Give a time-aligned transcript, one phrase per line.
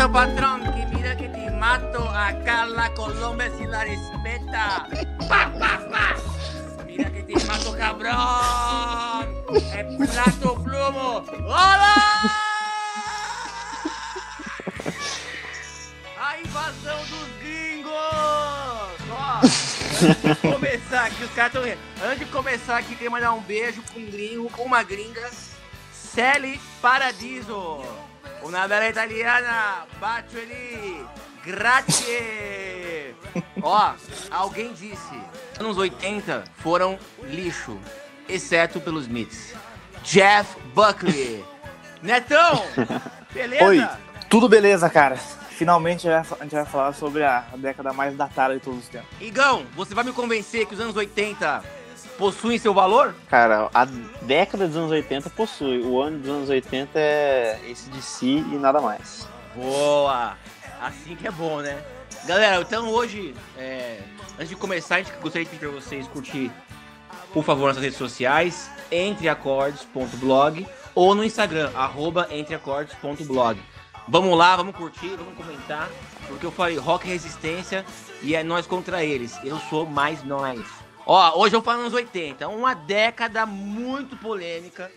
[0.00, 4.88] Listo, patrón, que mira que te mato acá la Colombia si la respeta.
[5.28, 6.16] Pa, pa, pa.
[6.86, 8.16] Mira que te mato, cabrón.
[9.74, 11.22] É plato plumo.
[11.44, 11.94] Olá!
[16.18, 17.92] A invasão dos gringos!
[19.12, 19.40] Ó,
[20.50, 21.78] começar aqui, os caras estão rindo.
[22.02, 25.30] Antes de começar aqui, queria mandar um beijo com um gringo, com uma gringa.
[25.92, 28.09] Celi Paradiso.
[28.42, 29.86] Una bella italiana.
[29.98, 31.04] Bacio lì.
[31.44, 33.14] Grazie.
[33.62, 33.92] Ó,
[34.30, 35.14] alguém disse,
[35.58, 37.78] anos 80 foram lixo,
[38.28, 39.54] exceto pelos Smiths.
[40.02, 41.44] Jeff Buckley.
[42.02, 42.64] Netão,
[43.32, 43.64] beleza?
[43.64, 43.86] Oi,
[44.28, 45.16] tudo beleza, cara.
[45.16, 49.08] Finalmente a gente vai falar sobre a década mais datada de todos os tempos.
[49.20, 51.62] Igão, você vai me convencer que os anos 80
[52.20, 53.14] possuem seu valor?
[53.30, 53.86] Cara, a
[54.20, 55.80] década dos anos 80 possui.
[55.80, 59.26] O ano dos anos 80 é esse de si e nada mais.
[59.56, 60.36] Boa!
[60.82, 61.82] Assim que é bom, né?
[62.26, 64.02] Galera, então hoje, é,
[64.34, 66.52] antes de começar, a gente gostaria de pedir pra vocês curtir,
[67.32, 73.58] por favor, nossas redes sociais, entreacordes.blog ou no Instagram, arroba entreacordes.blog.
[74.06, 75.88] Vamos lá, vamos curtir, vamos comentar,
[76.28, 77.82] porque eu falei rock resistência
[78.20, 79.38] e é nós contra eles.
[79.42, 80.60] Eu sou mais nós.
[81.06, 84.90] Ó, hoje eu falo nos 80, uma década muito polêmica,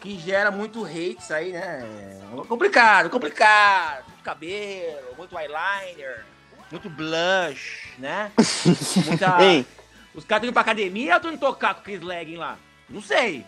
[0.00, 1.82] que gera muito hates aí, né?
[2.48, 4.04] Complicado, complicado.
[4.08, 6.24] Muito cabelo, muito eyeliner,
[6.70, 8.30] muito blush, né?
[9.06, 9.42] Muita...
[9.42, 9.66] Ei.
[10.14, 12.56] Os caras estão indo pra academia ou estão indo tocar com aqueles leggings lá?
[12.88, 13.44] Não sei.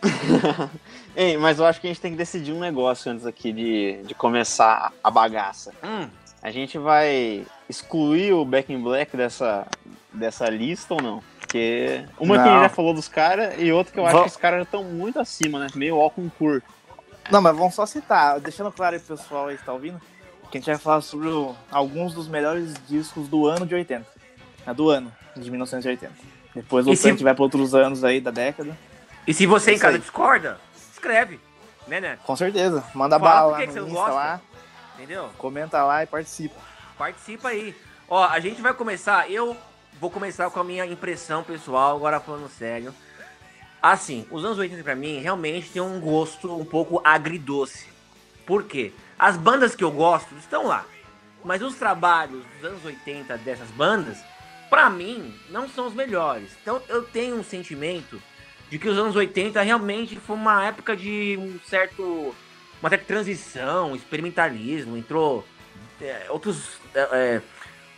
[1.15, 4.01] Ei, mas eu acho que a gente tem que decidir um negócio antes aqui de,
[4.03, 5.71] de começar a bagaça.
[5.83, 6.09] Hum,
[6.41, 9.67] A gente vai excluir o Back in Black dessa,
[10.11, 11.23] dessa lista ou não?
[11.47, 12.51] Porque uma que a Não.
[12.55, 14.83] gente já falou dos caras e outra que eu acho Va- que os caras estão
[14.83, 15.67] muito acima, né?
[15.75, 16.61] Meio ó concurso.
[17.31, 19.99] Não, mas vamos só citar, deixando claro aí pro pessoal aí que tá ouvindo,
[20.51, 24.05] que a gente vai falar sobre o- alguns dos melhores discos do ano de 80.
[24.65, 26.13] É, do ano, de 1980.
[26.53, 28.77] Depois E o se- a gente vai pra outros anos aí da década.
[29.25, 30.01] E se você em Isso casa aí.
[30.01, 30.59] discorda,
[30.91, 31.39] escreve,
[31.87, 32.19] né, né?
[32.25, 32.83] Com certeza.
[32.93, 34.11] Manda Fala bala lá que no Insta gosta.
[34.13, 34.41] lá,
[34.97, 35.29] Entendeu?
[35.37, 36.55] comenta lá e participa.
[36.97, 37.73] Participa aí.
[38.09, 39.29] Ó, a gente vai começar.
[39.31, 39.55] Eu
[39.99, 42.93] vou começar com a minha impressão pessoal, agora falando sério.
[43.81, 47.87] Assim, os anos 80 pra mim realmente tem um gosto um pouco agridoce.
[48.45, 48.93] Por quê?
[49.17, 50.85] As bandas que eu gosto estão lá.
[51.43, 54.17] Mas os trabalhos dos anos 80 dessas bandas,
[54.69, 56.51] pra mim, não são os melhores.
[56.61, 58.21] Então eu tenho um sentimento
[58.69, 62.35] de que os anos 80 realmente foi uma época de um certo.
[62.81, 65.45] uma certa transição, experimentalismo, entrou
[66.01, 67.41] é, outros, é, é,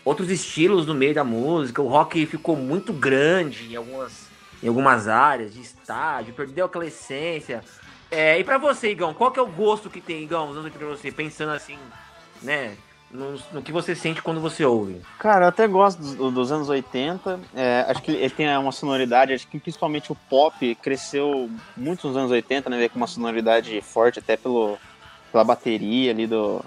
[0.09, 1.81] outros estilos no meio da música.
[1.81, 4.28] O rock ficou muito grande em algumas,
[4.62, 7.62] em algumas áreas de estádio, perdeu aquela essência.
[8.09, 10.88] É, e pra você, Igão, qual que é o gosto que tem, Igão, 80 pra
[10.88, 11.78] você, pensando assim,
[12.42, 12.75] né?
[13.12, 15.02] No, no que você sente quando você ouve.
[15.18, 17.40] Cara, eu até gosto dos, dos anos 80.
[17.56, 22.16] é, acho que ele tem uma sonoridade, acho que principalmente o pop cresceu muito nos
[22.16, 22.78] anos 80, né?
[22.78, 24.78] Veio com uma sonoridade forte até pelo,
[25.31, 26.64] pela bateria ali do.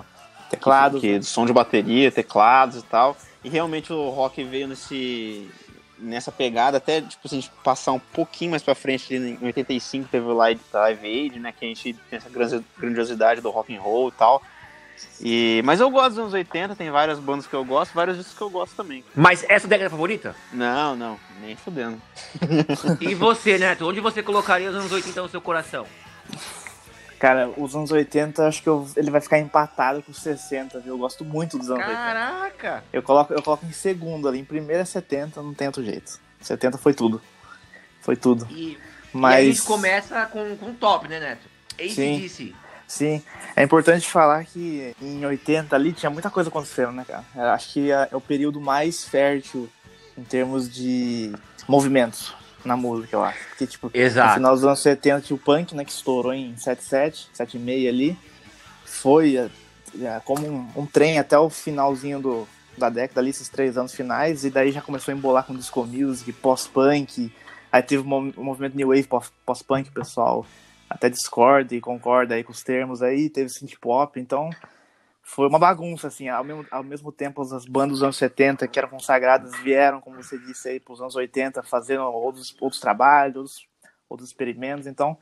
[0.51, 1.19] Teclados, que, né?
[1.21, 3.17] do som de bateria, teclados e tal.
[3.45, 5.51] E realmente o rock veio nesse.
[5.99, 9.45] Nessa pegada, até tipo, se a gente passar um pouquinho mais pra frente, ali em
[9.47, 11.53] 85 teve o Live, Live Aid, né?
[11.53, 12.29] Que a gente tem essa
[12.77, 14.43] grandiosidade do rock and roll e tal.
[15.21, 18.37] E, mas eu gosto dos anos 80, tem várias bandas que eu gosto, vários discos
[18.37, 19.05] que eu gosto também.
[19.15, 20.35] Mas essa é a década favorita?
[20.53, 22.01] Não, não, nem fudendo.
[23.01, 25.87] E você, Neto, onde você colocaria os anos 80 no seu coração?
[27.23, 30.95] Cara, os anos 80, acho que eu- ele vai ficar empatado com os 60, viu?
[30.95, 31.97] Eu gosto muito dos anos 80.
[31.97, 32.85] Caraca!
[32.93, 36.19] Eu coloco, eu coloco em segundo ali, em primeiro é 70, não tem outro jeito.
[36.41, 37.23] 70 foi tudo.
[38.01, 38.49] Foi tudo.
[38.51, 38.77] E,
[39.13, 39.35] Mas.
[39.37, 41.49] e a gente começa com, com top, né, Neto?
[41.95, 42.17] Sim.
[42.17, 42.55] ACDC.
[42.89, 43.23] Sim,
[43.55, 47.25] é importante falar que em 80 ali tinha muita coisa acontecendo, né, cara?
[47.37, 49.71] Eu acho que é é o período mais fértil
[50.19, 51.33] em termos de
[51.69, 52.35] movimentos
[52.65, 53.49] na música, eu acho.
[53.49, 54.35] Porque, tipo, no Exato.
[54.35, 58.19] final dos anos 70 tinha o punk, né, que estourou em 77, 76 ali.
[58.85, 59.51] Foi é,
[60.01, 63.93] é, como um, um trem até o finalzinho do, da década ali, esses três anos
[63.95, 67.33] finais, e daí já começou a embolar com disco music, pós-punk,
[67.71, 70.47] aí teve o o movimento New Wave pós- pós-punk, pessoal
[70.89, 74.51] até discorda e concorda aí com os termos aí, teve synth pop, então
[75.23, 78.79] foi uma bagunça, assim, ao mesmo, ao mesmo tempo as bandas dos anos 70 que
[78.79, 83.37] eram consagradas vieram, como você disse aí, para os anos 80 fazendo outros, outros trabalhos,
[83.37, 83.69] outros,
[84.09, 85.17] outros experimentos, então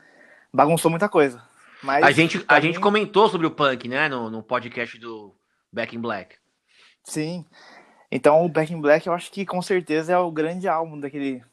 [0.51, 1.41] bagunçou muita coisa.
[1.83, 4.97] Mas, A gente, a pra gente mim, comentou sobre o punk, né, no, no podcast
[4.99, 5.33] do
[5.71, 6.35] Back in Black.
[7.03, 7.45] Sim.
[8.11, 11.43] Então o Back in Black eu acho que com certeza é o grande álbum daquele,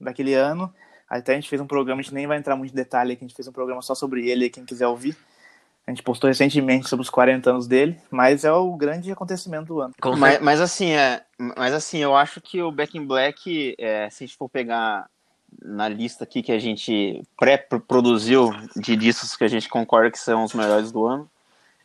[0.00, 0.72] daquele ano.
[1.08, 3.16] Até a gente fez um programa, a gente nem vai entrar muito em detalhe a
[3.16, 5.16] gente fez um programa só sobre ele, quem quiser ouvir.
[5.86, 9.80] A gente postou recentemente sobre os 40 anos dele, mas é o grande acontecimento do
[9.80, 9.94] ano.
[10.16, 14.22] Mas, mas, assim, é, mas assim, eu acho que o Back in Black, é, se
[14.22, 15.06] a gente for pegar
[15.60, 20.44] na lista aqui que a gente pré-produziu de discos que a gente concorda que são
[20.44, 21.28] os melhores do ano,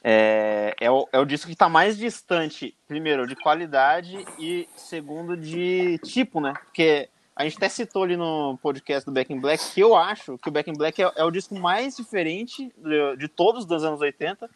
[0.03, 5.35] é, é, o, é o disco que está mais distante, primeiro, de qualidade e segundo,
[5.35, 6.53] de tipo, né?
[6.65, 10.37] Porque a gente até citou ali no podcast do Back in Black que eu acho
[10.37, 13.83] que o Back in Black é, é o disco mais diferente de, de, todos dos
[13.83, 14.49] anos 80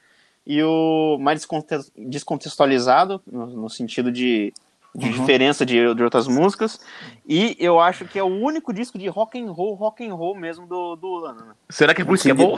[0.47, 1.45] e o mais
[1.97, 4.53] descontextualizado, no, no sentido de
[4.93, 5.11] de uhum.
[5.11, 6.79] diferença de, de outras músicas.
[7.27, 10.35] E eu acho que é o único disco de rock and roll, rock and roll
[10.35, 11.45] mesmo do, do ano.
[11.45, 11.53] Né?
[11.69, 12.57] Será que é por isso que é bom?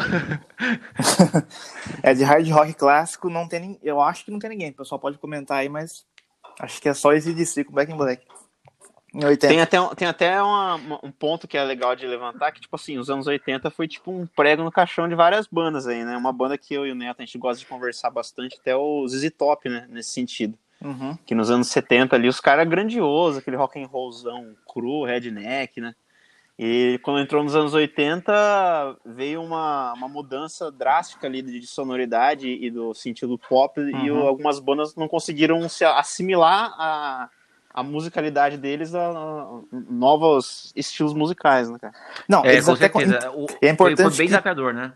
[2.01, 4.69] é de hard rock clássico, não tem eu acho que não tem ninguém.
[4.69, 6.05] O pessoal pode comentar aí, mas
[6.59, 8.25] acho que é só esse DC com Black in Black.
[9.37, 12.97] Tem até, tem até uma, um ponto que é legal de levantar, que, tipo assim,
[12.97, 16.15] os anos 80 foi tipo um prego no caixão de várias bandas aí, né?
[16.15, 19.05] Uma banda que eu e o Neto, a gente gosta de conversar bastante, até o
[19.05, 19.85] ZZ Top, né?
[19.89, 20.57] Nesse sentido.
[20.81, 21.17] Uhum.
[21.25, 25.93] Que nos anos 70 ali, os caras grandiosos, aquele rock and rollzão cru, redneck, né?
[26.57, 32.69] E quando entrou nos anos 80, veio uma, uma mudança drástica ali de sonoridade e
[32.69, 34.05] do sentido pop, uhum.
[34.05, 37.29] e algumas bandas não conseguiram se assimilar a,
[37.73, 41.93] a musicalidade deles a, a novos estilos musicais, né, cara?
[42.27, 43.31] Não, é, com certeza.
[43.31, 44.31] O, é importante foi, foi bem que...
[44.31, 44.93] desafiador, né?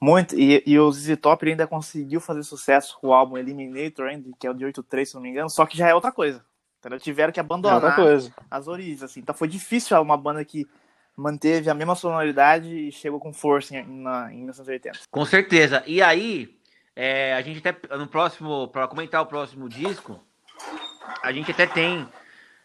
[0.00, 4.30] Muito, e, e o ZZ Top ainda conseguiu fazer sucesso com o álbum Eliminator, ainda,
[4.38, 6.44] que é o de 83, se não me engano, só que já é outra coisa.
[6.78, 9.20] Então, tiveram que abandonar é as origens, assim.
[9.20, 10.68] Então foi difícil uma banda que
[11.16, 15.00] manteve a mesma sonoridade e chegou com força em, na, em 1980.
[15.10, 15.82] Com certeza.
[15.84, 16.56] E aí,
[16.94, 20.20] é, a gente até, no próximo, para comentar o próximo disco,
[21.22, 22.08] a gente até tem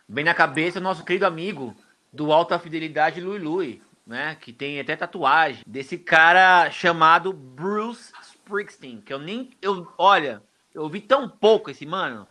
[0.07, 1.75] bem na cabeça o nosso querido amigo
[2.11, 4.37] do Alta Fidelidade, Lui Lui né?
[4.39, 9.51] Que tem até tatuagem desse cara chamado Bruce Springsteen, que eu nem.
[9.61, 10.41] Eu, olha,
[10.73, 12.27] eu vi tão pouco esse mano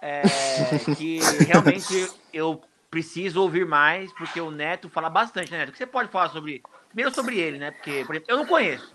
[0.00, 0.22] é,
[0.96, 2.60] que realmente eu
[2.90, 5.70] preciso ouvir mais, porque o Neto fala bastante, né, Neto?
[5.70, 6.62] O que você pode falar sobre.
[6.88, 7.70] Primeiro sobre ele, né?
[7.70, 8.94] Porque, por exemplo, eu não conheço.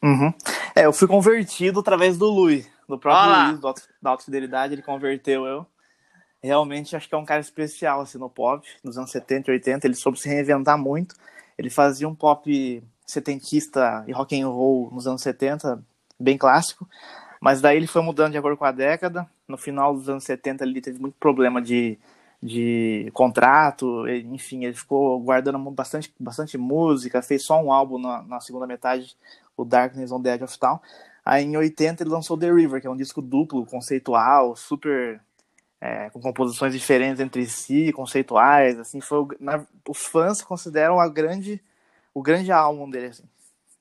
[0.00, 0.32] Uhum.
[0.74, 4.82] É, eu fui convertido através do Lui, do próprio Luiz, do, da Alta Fidelidade, ele
[4.82, 5.66] converteu eu.
[6.44, 9.86] Realmente acho que é um cara especial assim no pop, nos anos 70 e 80,
[9.86, 11.14] ele soube se reinventar muito.
[11.56, 15.82] Ele fazia um pop setentista e rock and roll nos anos 70,
[16.20, 16.86] bem clássico,
[17.40, 19.26] mas daí ele foi mudando de acordo com a década.
[19.48, 21.98] No final dos anos 70 ele teve muito problema de,
[22.42, 28.38] de contrato, enfim, ele ficou guardando bastante, bastante música, fez só um álbum na, na
[28.38, 29.16] segunda metade,
[29.56, 30.78] o Darkness on the Edge of Town.
[31.24, 35.22] Aí em 80 ele lançou The River, que é um disco duplo, conceitual, super
[35.84, 41.62] é, com composições diferentes entre si, conceituais, assim, foi na, os fãs consideram a grande,
[42.14, 43.24] o grande álbum dele, assim.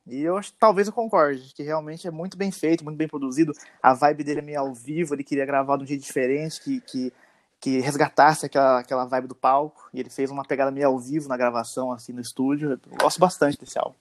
[0.05, 3.53] E eu acho, talvez eu concorde, que realmente é muito bem feito, muito bem produzido.
[3.81, 6.81] A vibe dele é meio ao vivo, ele queria gravar de um jeito diferente, que,
[6.81, 7.13] que,
[7.57, 9.87] que resgatasse aquela, aquela vibe do palco.
[9.93, 12.71] E ele fez uma pegada meio ao vivo na gravação, assim, no estúdio.
[12.71, 13.95] Eu gosto bastante desse álbum.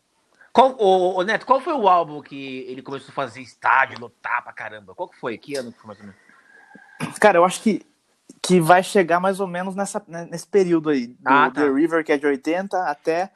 [0.52, 4.42] Qual, ô, ô, Neto, qual foi o álbum que ele começou a fazer estádio, lotar
[4.42, 4.92] pra caramba?
[4.92, 5.38] Qual que foi?
[5.38, 6.20] Que ano que foi mais ou menos?
[7.20, 7.86] Cara, eu acho que
[8.42, 11.06] que vai chegar mais ou menos nessa, né, nesse período aí.
[11.06, 11.62] Do ah, tá.
[11.62, 13.30] The River, que é de 80, até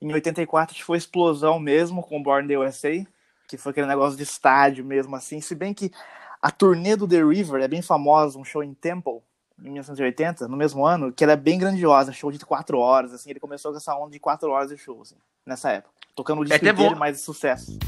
[0.00, 3.06] em 84 que foi explosão mesmo com Born the USA,
[3.46, 5.40] que foi aquele negócio de estádio mesmo assim.
[5.40, 5.92] Se bem que
[6.40, 9.20] a turnê do The River é bem famosa, um show em Temple,
[9.62, 13.30] em 1980, no mesmo ano, que ela é bem grandiosa, show de quatro horas, assim,
[13.30, 15.94] ele começou com essa onda de quatro horas de show, assim, nessa época.
[16.14, 16.98] Tocando o disco é inteiro, bom.
[16.98, 17.78] mais sucesso.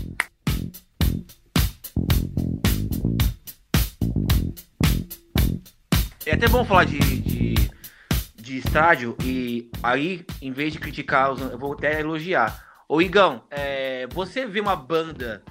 [6.29, 7.55] É até bom falar de, de,
[8.35, 12.67] de estádio e aí, em vez de criticar, eu vou até elogiar.
[12.87, 15.43] Ô Igão, é, você vê uma banda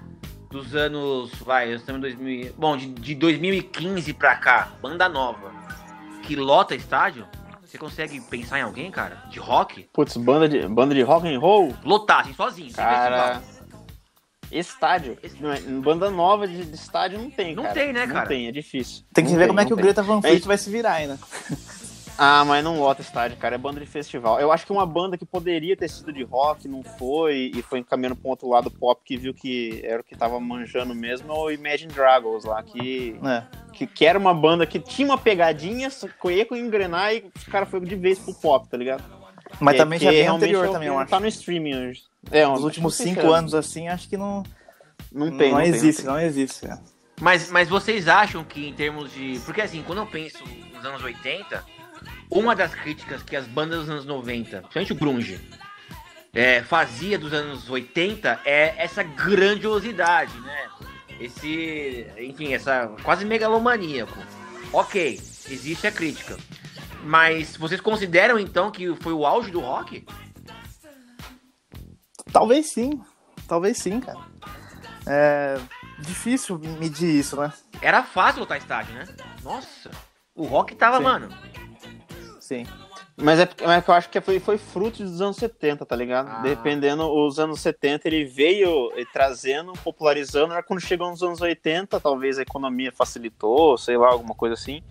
[0.51, 5.51] dos anos, vai, estamos em 2000, bom, de, de 2015 pra cá, banda nova,
[6.21, 7.25] que lota estádio?
[7.65, 9.23] Você consegue pensar em alguém, cara?
[9.31, 9.89] De rock?
[9.91, 11.73] Putz, banda de, banda de rock and roll?
[11.83, 12.73] Lotar, assim, sozinho.
[12.73, 13.41] Cara,
[14.51, 15.17] Estádio.
[15.23, 17.75] É, banda nova de, de, estádio não tem, Não cara.
[17.75, 18.21] tem, né, cara?
[18.21, 19.03] Não tem, é difícil.
[19.13, 20.47] Tem que não ver tem, como é que o Greta Van Fleet é...
[20.47, 21.19] vai se virar ainda.
[22.17, 23.55] Ah, mas não lota estádio, cara.
[23.55, 24.39] É banda de festival.
[24.39, 27.79] Eu acho que uma banda que poderia ter sido de rock, não foi, e foi
[27.79, 31.31] encaminhando para um outro lado pop que viu que era o que tava manjando mesmo,
[31.31, 33.43] é o Imagine Dragons lá, que, é.
[33.71, 35.89] que, que, era uma banda que tinha uma pegadinha,
[36.31, 39.03] ia com engrenar e o cara foi de vez pro pop, tá ligado?
[39.59, 41.09] Mas é, também já bem anterior é também, eu acho.
[41.09, 42.01] Tá no streaming hoje.
[42.31, 44.43] É, Nos últimos cinco anos, assim, acho que não.
[45.11, 45.51] Não tem.
[45.51, 46.65] Não, não existe, tem, não, não existe.
[46.65, 46.77] É.
[47.19, 49.39] Mas, mas vocês acham que em termos de.
[49.45, 50.43] Porque assim, quando eu penso
[50.73, 51.63] nos anos 80,
[52.29, 55.39] uma das críticas que as bandas dos anos 90, principalmente o Grunge,
[56.33, 60.69] é, fazia dos anos 80 é essa grandiosidade, né?
[61.19, 64.17] esse, enfim, essa quase megalomaníaco.
[64.71, 65.19] Ok,
[65.49, 66.37] existe a crítica.
[67.03, 70.05] Mas vocês consideram então que foi o auge do rock?
[72.31, 73.01] Talvez sim,
[73.47, 74.19] talvez sim, cara.
[75.05, 75.57] É
[75.99, 77.51] difícil medir isso, né?
[77.81, 79.05] Era fácil lotar estádio, né?
[79.43, 79.89] Nossa,
[80.35, 81.03] o rock tava, Sim.
[81.03, 81.29] mano.
[82.39, 82.65] Sim.
[83.19, 85.95] Mas é, mas é que eu acho que foi, foi fruto dos anos 70, tá
[85.95, 86.29] ligado?
[86.29, 86.41] Ah.
[86.41, 90.53] Dependendo, os anos 70 ele veio trazendo, popularizando.
[90.53, 94.83] Era quando chegou nos anos 80, talvez a economia facilitou, sei lá, alguma coisa assim.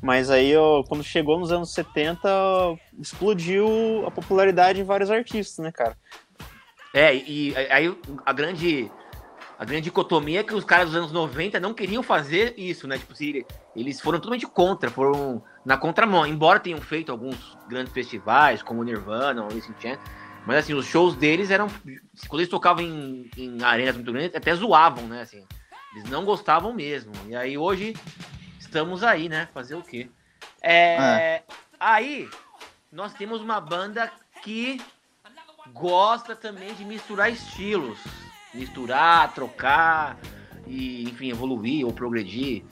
[0.00, 2.28] Mas aí, ó, quando chegou nos anos 70,
[3.00, 5.96] explodiu a popularidade de vários artistas, né, cara?
[6.94, 8.90] É, e aí a grande
[9.58, 12.98] a grande dicotomia é que os caras dos anos 90 não queriam fazer isso, né?
[12.98, 13.46] Tipo, se
[13.76, 18.84] eles foram totalmente contra, foram na contramão, embora tenham feito alguns grandes festivais, como o
[18.84, 20.00] Nirvana, o Alice in Chains,
[20.44, 21.68] mas assim, os shows deles eram
[22.26, 25.46] quando eles tocavam em, em arenas muito grandes, até zoavam, né, assim.
[25.94, 27.12] Eles não gostavam mesmo.
[27.28, 27.94] E aí hoje
[28.58, 29.48] estamos aí, né?
[29.54, 30.10] Fazer o quê?
[30.60, 31.42] É,
[31.78, 32.28] Aí
[32.92, 34.08] nós temos uma banda
[34.42, 34.80] que
[35.72, 37.98] gosta também de misturar estilos.
[38.54, 40.18] Misturar, trocar
[40.66, 42.64] e, enfim, evoluir ou progredir.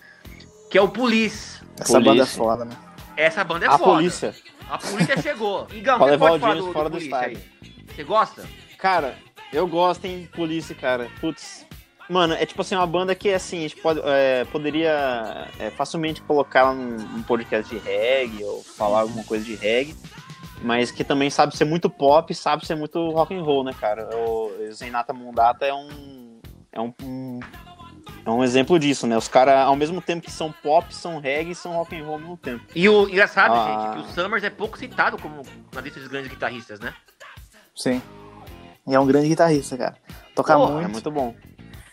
[0.70, 1.60] Que é o Police.
[1.78, 2.76] Essa banda é foda, né?
[3.16, 3.92] Essa banda é a foda.
[3.92, 4.34] polícia.
[4.68, 5.66] A polícia chegou.
[5.72, 7.38] Igão, Pode você levar pode o falar do, fora do do Police estádio.
[7.38, 7.84] aí?
[7.94, 8.44] Você gosta?
[8.78, 9.16] Cara,
[9.52, 11.10] eu gosto, hein, polícia, cara.
[11.20, 11.66] Putz.
[12.08, 16.20] Mano, é tipo assim, uma banda que assim, a gente pode, é, poderia é, facilmente
[16.22, 19.94] colocar ela num, num podcast de reggae ou falar alguma coisa de reggae,
[20.62, 24.08] mas que também sabe ser muito pop, sabe ser muito rock and roll, né, cara?
[24.16, 26.40] O Zenata Mundata é um
[26.72, 27.40] é um, um-
[28.24, 29.16] é um exemplo disso, né?
[29.16, 32.14] Os caras, ao mesmo tempo que são pop, são reggae e são rock and roll
[32.14, 32.62] ao mesmo tempo.
[32.74, 33.94] E o engraçado, Ah.
[33.94, 36.94] gente, que o Summers é pouco citado como na lista dos grandes guitarristas, né?
[37.74, 38.00] Sim.
[38.86, 39.96] E é um grande guitarrista, cara.
[40.34, 40.84] Toca Porra, muito.
[40.84, 41.34] É muito bom.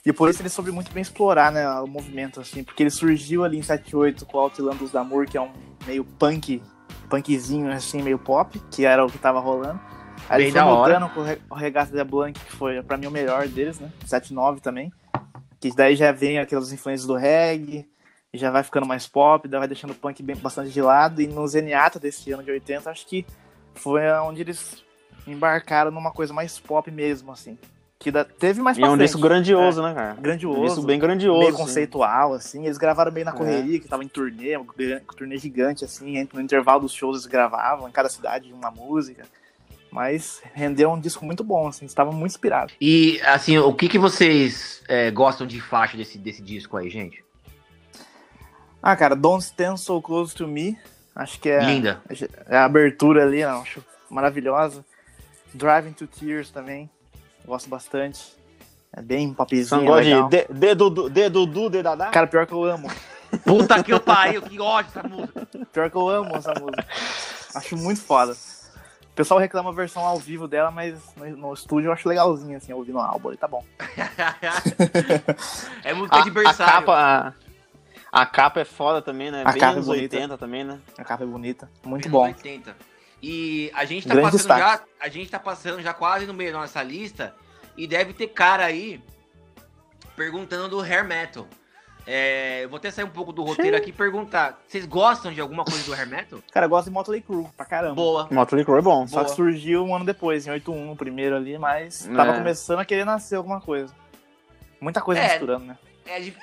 [0.06, 3.44] E por isso ele soube muito bem explorar, né, o movimento, assim, porque ele surgiu
[3.44, 5.52] ali em 78 com o Outlanders da Moore, que é um
[5.86, 6.62] meio punk,
[7.10, 9.80] punkzinho, assim, meio pop, que era o que tava rolando.
[10.30, 12.82] Aí Bem ele foi da mudando com o Re- o Regata de Blanc, que foi,
[12.84, 14.92] pra mim, o melhor deles, né, 79 também,
[15.60, 17.88] que daí já vem aquelas influências do reggae,
[18.34, 21.22] e já vai ficando mais pop, daí vai deixando o punk bem, bastante de lado,
[21.22, 23.26] e no Zenyatta desse ano de 80, acho que
[23.76, 24.84] foi onde eles
[25.26, 27.58] embarcaram numa coisa mais pop mesmo, assim.
[28.00, 30.14] Que da- teve mais E é um disco grandioso, né, cara?
[30.14, 31.40] Um grandioso, disco bem grandioso.
[31.40, 31.58] meio assim.
[31.64, 32.66] conceitual, assim.
[32.66, 33.36] Eles gravaram meio na É.
[33.36, 34.66] correria, que tava em turnê, um
[35.16, 36.28] turnê gigante, assim.
[36.32, 39.26] No intervalo dos shows eles gravavam, em cada cidade uma música.
[39.92, 41.86] Mas rendeu um disco muito bom, assim.
[41.86, 42.76] Estavam muito inspirados.
[42.80, 47.24] E, assim, o que, que vocês é, gostam de faixa desse, desse disco aí, gente?
[48.82, 50.78] Ah, cara, Don't Stand So Close To Me.
[51.16, 52.00] Acho que é, Linda.
[52.48, 54.86] é a abertura ali, eu acho maravilhosa.
[55.52, 56.88] Driving to Tears também.
[57.48, 58.36] Gosto bastante.
[58.94, 60.30] É bem Você popzinho, não gosta legal.
[60.30, 62.08] de de- dedo, dedo, dedo, dedadá?
[62.10, 62.90] Cara, pior que eu amo.
[63.46, 65.48] Puta que eu pariu, que ódio essa música.
[65.72, 66.86] Pior que eu amo essa música.
[67.56, 68.34] Acho muito foda.
[68.34, 72.58] O pessoal reclama a versão ao vivo dela, mas no, no estúdio eu acho legalzinho,
[72.58, 73.64] assim, ouvindo o álbum, e tá bom.
[75.84, 76.74] é música A, de a berçário.
[76.74, 77.36] capa,
[78.12, 79.42] a, a capa é foda também, né?
[79.46, 80.16] A Bem capa é anos bonita.
[80.16, 80.80] 80 também, né?
[80.98, 82.24] A capa é bonita, muito Anos bom.
[82.26, 82.76] 80.
[83.22, 84.90] E a gente tá Grande passando já, destaque.
[85.00, 87.34] a gente tá passando já quase no meio da nossa lista
[87.76, 89.02] e deve ter cara aí
[90.16, 91.48] perguntando do hair metal.
[92.10, 95.66] É, vou até sair um pouco do roteiro aqui e perguntar, vocês gostam de alguma
[95.66, 96.40] coisa do hair metal?
[96.54, 97.96] Cara, eu gosto de Motley Crue, pra caramba.
[97.96, 98.28] Boa.
[98.32, 99.06] Motley Crue é bom.
[99.08, 99.36] Só que boa.
[99.36, 102.38] surgiu um ano depois, em 81, o primeiro ali, mas tava É.
[102.38, 103.94] começando a querer nascer alguma coisa.
[104.80, 105.32] Muita coisa É.
[105.32, 105.78] misturando, né?
[106.06, 106.38] É dif-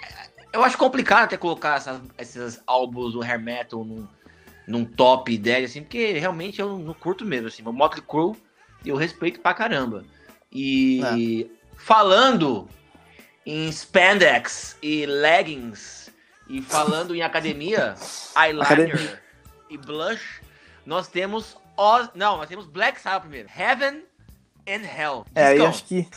[0.53, 4.07] eu acho complicado até colocar essas, esses álbuns do hair metal num,
[4.67, 7.63] num top 10, assim, porque realmente eu não curto mesmo, assim.
[7.65, 8.37] O Motley Crue
[8.85, 10.05] eu respeito pra caramba.
[10.53, 12.69] E falando
[13.45, 16.11] em spandex e leggings,
[16.49, 17.95] e falando em academia,
[18.37, 19.23] eyeliner Academia.
[19.69, 20.41] e blush,
[20.87, 23.49] nós temos Oz, não, nós temos Black Sabbath primeiro.
[23.55, 24.05] Heaven
[24.69, 25.25] and Hell.
[25.35, 25.69] É, aí Discão.
[25.71, 26.09] acho que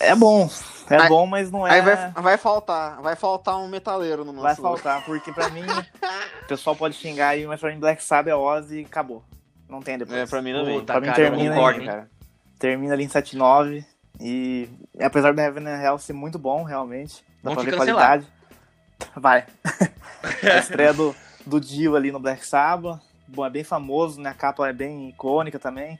[0.00, 0.48] é bom.
[0.90, 1.70] É Aí- bom, mas não é.
[1.72, 4.42] Aí vai, vai faltar, vai faltar um metaleiro no nosso...
[4.44, 5.62] Vai faltar, porque pra mim,
[6.44, 9.24] o pessoal pode xingar aí, mas pra mim Black Sabbath é Ozzy e acabou.
[9.68, 10.18] Não tem depois.
[10.18, 10.80] É, pra mim também.
[10.80, 11.86] Puta, Pra mim cara, eu termina, concordo, hein?
[11.86, 12.10] cara.
[12.58, 13.84] Termina ali em 7-9.
[14.20, 14.68] E
[15.00, 17.24] apesar do Heaven and Hell ser muito bom, realmente.
[17.42, 18.26] Dá Vão pra ver qualidade.
[19.16, 19.44] Vai.
[20.42, 23.00] a estreia do, do Dio ali no Black Sabbath.
[23.26, 24.30] Bom, é bem famoso, né?
[24.30, 25.98] A capa é bem icônica também.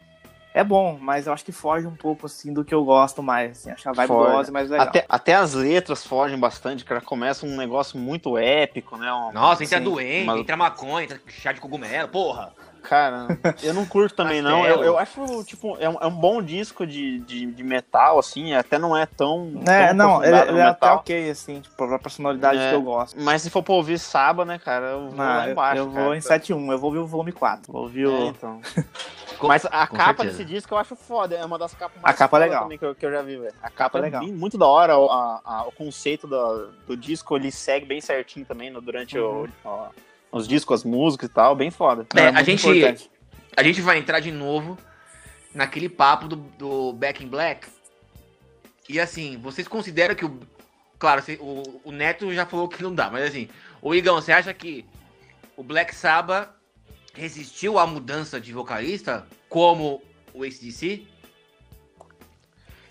[0.56, 3.50] É bom, mas eu acho que foge um pouco assim do que eu gosto mais.
[3.58, 3.70] Assim.
[3.72, 4.30] Acho que a vibe Foge.
[4.32, 4.86] do Ozzy é mais legal.
[4.86, 7.00] Até, até as letras fogem bastante, cara.
[7.00, 9.12] Começa um negócio muito épico, né?
[9.12, 12.52] Um- Nossa, entra Sim, doente, mas- entra maconha, entra chá de cogumelo, porra.
[12.84, 13.26] Cara,
[13.62, 14.66] eu não curto também, não.
[14.66, 18.52] Eu, eu acho, tipo, é um, é um bom disco de, de, de, metal, assim,
[18.52, 19.62] até não é tão.
[19.66, 22.82] É, tão não, ele, ele é até ok, assim, tipo, pra personalidade é, que eu
[22.82, 23.18] gosto.
[23.20, 25.78] Mas se for pra ouvir Saba, né, cara, eu vou não, lá embaixo.
[25.80, 27.72] Eu, eu vou em 7.1, eu vou ouvir o volume 4.
[27.72, 28.12] Vou ouvir o.
[28.12, 28.60] É, então.
[29.42, 30.38] Mas a Com capa certeza.
[30.38, 32.68] desse disco eu acho foda, é uma das capas mais a capa é legal.
[32.68, 33.54] que eu, que eu já vi, velho.
[33.62, 34.22] A capa é legal.
[34.22, 38.46] É muito da hora, a, a, o conceito do, do disco ele segue bem certinho
[38.46, 39.46] também no, durante uhum.
[39.64, 39.90] o,
[40.36, 42.06] os discos, as músicas e tal, bem foda.
[42.14, 43.10] É, é a gente importante
[43.56, 44.76] a gente vai entrar de novo
[45.54, 47.68] naquele papo do, do Back in Black.
[48.88, 50.40] E assim, vocês consideram que o.
[50.98, 53.48] Claro, o, o Neto já falou que não dá, mas assim,
[53.82, 54.86] o Igão, você acha que
[55.56, 56.50] o Black Sabbath
[57.12, 61.06] resistiu à mudança de vocalista como o ACDC?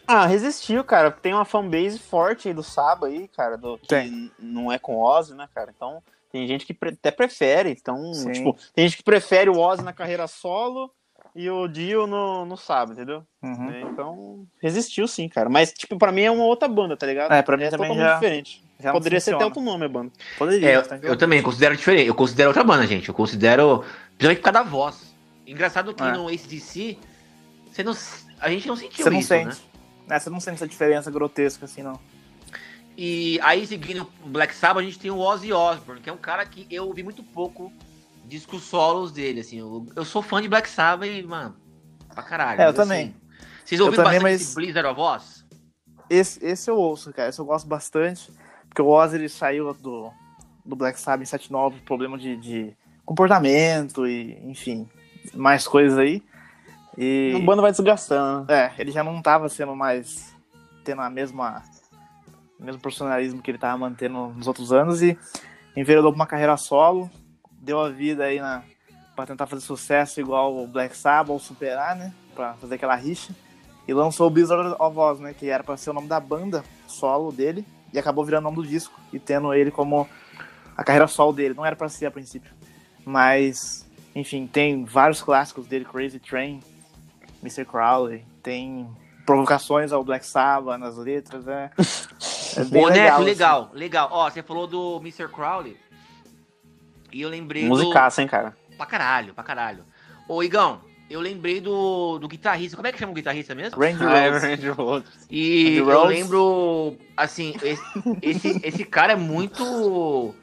[0.05, 1.09] Ah, resistiu, cara.
[1.11, 4.31] Tem uma fanbase forte aí do Saba aí, cara, do, que Tem.
[4.37, 5.73] não é com Ozzy, né, cara?
[5.75, 6.03] Então,
[6.33, 8.31] tem gente que até prefere, então, Sim.
[8.31, 10.91] tipo, tem gente que prefere o Ozzy na carreira solo
[11.35, 13.23] e o Dio no, no sábado, entendeu?
[13.43, 13.69] Uhum.
[13.69, 15.47] É, então, resistiu sim, cara.
[15.47, 17.31] Mas, tipo, pra mim é uma outra banda, tá ligado?
[17.31, 18.65] É, pra mim é também já, diferente.
[18.79, 20.11] Já Poderia ser até outro nome a banda.
[20.35, 20.69] Poderia.
[20.69, 22.07] É, eu, eu também considero diferente.
[22.07, 23.07] Eu considero outra banda, gente.
[23.07, 23.83] Eu considero,
[24.17, 25.15] principalmente por causa da voz.
[25.45, 26.13] Engraçado que é.
[26.13, 26.97] no ACDC,
[27.71, 27.93] você não,
[28.39, 29.61] a gente não sentiu você não isso, sente.
[30.07, 30.15] né?
[30.15, 31.99] É, você não sente essa diferença grotesca assim, não.
[32.95, 36.17] E aí, seguindo o Black Sabbath, a gente tem o Ozzy Osbourne, que é um
[36.17, 37.71] cara que eu ouvi muito pouco
[38.25, 39.59] discos solos dele, assim.
[39.59, 41.55] Eu, eu sou fã de Black Sabbath e, mano,
[42.13, 42.61] pra caralho.
[42.61, 43.07] É, eu também.
[43.07, 43.15] Assim,
[43.65, 44.55] vocês ouviram também, bastante mas...
[44.55, 45.45] Blizzard of Oz?
[46.09, 47.29] Esse, esse eu ouço, cara.
[47.29, 48.31] Esse eu gosto bastante.
[48.67, 50.11] Porque o Oz, ele saiu do,
[50.63, 54.87] do Black Sabbath em 79, problema de, de comportamento e, enfim,
[55.33, 56.21] mais coisas aí.
[56.95, 57.33] E...
[57.35, 58.45] O bando vai desgastando.
[58.45, 58.71] Né?
[58.77, 60.31] É, ele já não tava sendo mais...
[60.83, 61.63] tendo a mesma
[62.63, 65.17] mesmo profissionalismo que ele estava mantendo nos outros anos e
[65.75, 67.09] enveredou para uma carreira solo,
[67.51, 68.39] deu a vida aí
[69.15, 73.35] para tentar fazer sucesso igual o Black Sabbath superar, né, para fazer aquela rixa.
[73.85, 76.63] E lançou o Blizzard of Oz, né, que era para ser o nome da banda
[76.87, 80.07] solo dele e acabou virando o nome do disco e tendo ele como
[80.75, 82.51] a carreira solo dele, não era para ser a princípio.
[83.05, 86.61] Mas, enfim, tem vários clássicos dele, Crazy Train,
[87.43, 87.65] Mr.
[87.65, 88.87] Crowley, tem
[89.25, 91.71] provocações ao Black Sabbath nas letras, né?
[92.55, 93.23] É bem Ô, legal, Neto, assim.
[93.23, 94.09] legal, legal.
[94.11, 95.27] Ó, você falou do Mr.
[95.27, 95.75] Crowley.
[97.11, 98.21] E eu lembrei Musicaça, do...
[98.21, 98.55] hein, cara?
[98.77, 99.83] Pra caralho, pra caralho.
[100.27, 102.75] Ô, Igão, eu lembrei do, do guitarrista.
[102.75, 103.79] Como é que chama o guitarrista mesmo?
[103.79, 104.43] Randy ah, é Rhodes.
[104.43, 105.11] Randy Rhodes.
[105.29, 107.83] E Randy eu lembro, assim, esse,
[108.21, 110.33] esse, esse cara é muito...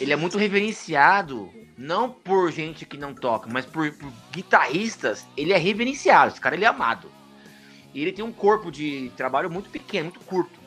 [0.00, 5.52] Ele é muito reverenciado, não por gente que não toca, mas por, por guitarristas, ele
[5.52, 6.32] é reverenciado.
[6.32, 7.10] Esse cara, ele é amado.
[7.96, 10.60] E ele tem um corpo de trabalho muito pequeno, muito curto.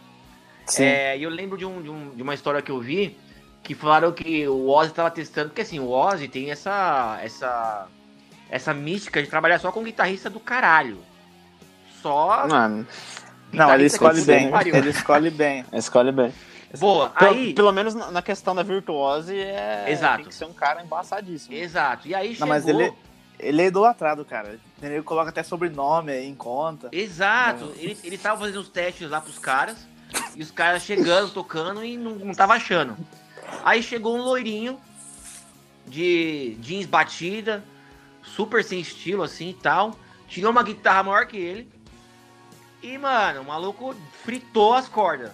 [0.80, 3.16] É, e eu lembro de, um, de, um, de, uma história que eu vi
[3.62, 7.88] que falaram que o Ozzy estava testando, porque assim, o Ozzy tem essa, essa,
[8.50, 10.98] essa mística de trabalhar só com guitarrista do caralho.
[12.02, 12.48] Só.
[12.48, 12.88] Mano.
[13.54, 14.52] Não, ele escolhe bem.
[14.66, 15.66] Ele escolhe bem.
[15.74, 16.34] escolhe bem.
[16.80, 17.54] Boa, pelo, aí...
[17.54, 19.86] pelo menos na questão da virtuose é.
[19.88, 20.18] Exato.
[20.18, 21.56] Tem que ser um cara embaçadíssimo.
[21.56, 22.08] Exato.
[22.08, 22.48] E aí chegou...
[22.48, 22.92] Não, mas ele,
[23.40, 24.60] ele é idolatrado, cara.
[24.82, 26.90] Ele coloca até sobrenome aí em conta.
[26.92, 27.74] Exato.
[27.78, 29.88] Ele, ele tava fazendo os testes lá pros caras.
[30.36, 32.98] E os caras chegando, tocando e não, não tava achando.
[33.64, 34.80] Aí chegou um loirinho
[35.88, 37.64] de jeans batida,
[38.24, 39.98] super sem estilo assim e tal.
[40.28, 41.70] Tirou uma guitarra maior que ele.
[42.82, 45.32] E, mano, o maluco fritou as cordas.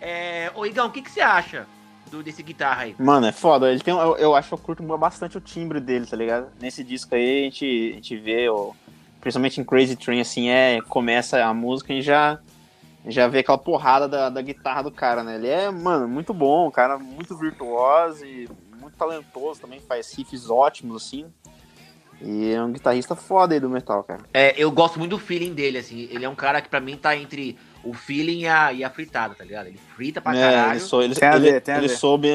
[0.00, 0.50] É...
[0.54, 1.66] Ô, Igão, o que, que você acha
[2.08, 2.96] do, desse guitarra aí?
[2.98, 3.70] Mano, é foda.
[3.70, 6.48] Ele tem, eu, eu acho que eu curto bastante o timbre dele, tá ligado?
[6.60, 8.72] Nesse disco aí a gente, a gente vê, ó,
[9.20, 12.38] principalmente em Crazy Train, assim, é, começa a música e já
[13.06, 15.36] já vê aquela porrada da, da guitarra do cara, né?
[15.36, 21.04] Ele é, mano, muito bom, cara muito virtuoso e muito talentoso também, faz riffs ótimos,
[21.04, 21.26] assim.
[22.20, 24.22] E é um guitarrista foda aí do metal, cara.
[24.34, 26.08] É, eu gosto muito do feeling dele, assim.
[26.10, 27.56] Ele é um cara que pra mim tá entre
[27.88, 29.66] o feeling e a, e a fritada, tá ligado?
[29.66, 30.72] Ele frita pra é, caralho.
[30.72, 32.28] Ele, sou, ele, tem ele, ver, ele soube,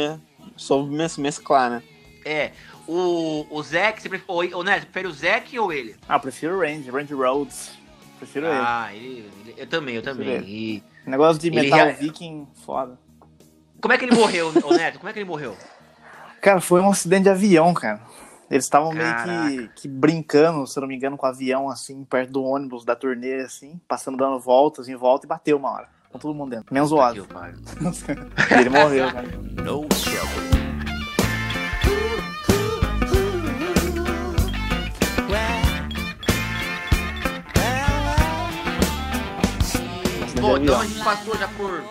[0.56, 1.84] soube mesclar, né?
[2.26, 2.52] É.
[2.88, 5.96] O, o Zack, você prefere, o, né, você prefere o Zack ou ele?
[6.08, 7.72] Ah, eu prefiro o Range, Range Rhodes.
[8.18, 8.56] Prefiro ele.
[8.56, 10.44] Ah, ele, ele, eu também, eu também.
[10.46, 12.98] E, Negócio de metal viking, foda.
[13.82, 14.98] Como é que ele morreu, ô Neto?
[14.98, 15.58] Como é que ele morreu?
[16.42, 18.02] Cara, foi um acidente de avião, cara.
[18.54, 22.34] Eles estavam meio que, que, brincando, se não me engano, com o avião, assim, perto
[22.34, 25.90] do ônibus da turnê, assim, passando, dando voltas em volta e bateu uma hora.
[26.12, 26.72] Com todo mundo dentro.
[26.72, 27.24] Menos o Ozzy.
[28.56, 29.28] ele morreu, cara.
[29.28, 29.88] No
[40.40, 41.84] Bom, então a gente passou já por,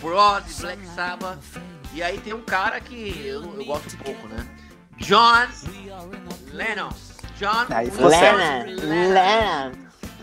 [0.00, 1.38] por Ozzy, Black Sabbath.
[1.94, 4.44] E aí tem um cara que eu, eu gosto um pouco, né?
[4.98, 5.46] John
[6.52, 6.88] Lennon.
[7.38, 8.64] John Aí ficou Lennon.
[8.66, 9.72] Lennon, Lennon,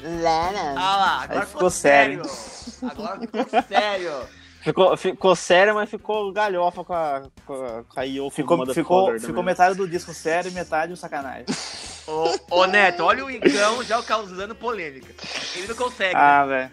[0.03, 0.75] Lennon.
[0.77, 2.21] Ah lá, agora Aí ficou ficou sério.
[2.81, 4.11] Agora ficou sério.
[4.63, 9.19] Ficou, ficou sério, mas ficou galhofa com a, com a, com a Yoko Ficou, ficou,
[9.19, 11.45] ficou metade do disco sério e metade o sacanagem.
[12.07, 15.13] Ô, ô, Neto, olha o Igão já causando polêmica.
[15.55, 16.13] Ele não consegue.
[16.13, 16.19] né?
[16.19, 16.71] Ah, velho.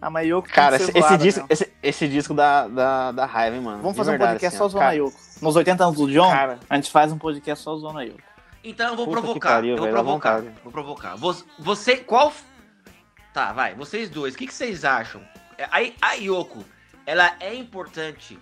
[0.00, 3.26] Ah, mas Yoko tem Cara, que esse, esse disco, esse, esse disco dá, dá, dá
[3.26, 3.82] raiva, hein, mano.
[3.82, 5.16] Vamos fazer um verdade, podcast assim, só zoando a Cara, Yoko.
[5.42, 6.58] Nos 80 anos do John, Cara.
[6.68, 8.20] a gente faz um podcast só zoando a Yoko.
[8.62, 9.48] Então eu vou Puta provocar.
[9.54, 10.42] pariu, eu vou velho, provocar.
[10.62, 11.16] Vou provocar.
[11.58, 12.32] Você, qual.
[13.32, 13.74] Tá, vai.
[13.74, 15.22] Vocês dois, o que, que vocês acham?
[15.56, 16.64] É, A, a Yoko,
[17.06, 18.38] ela é importante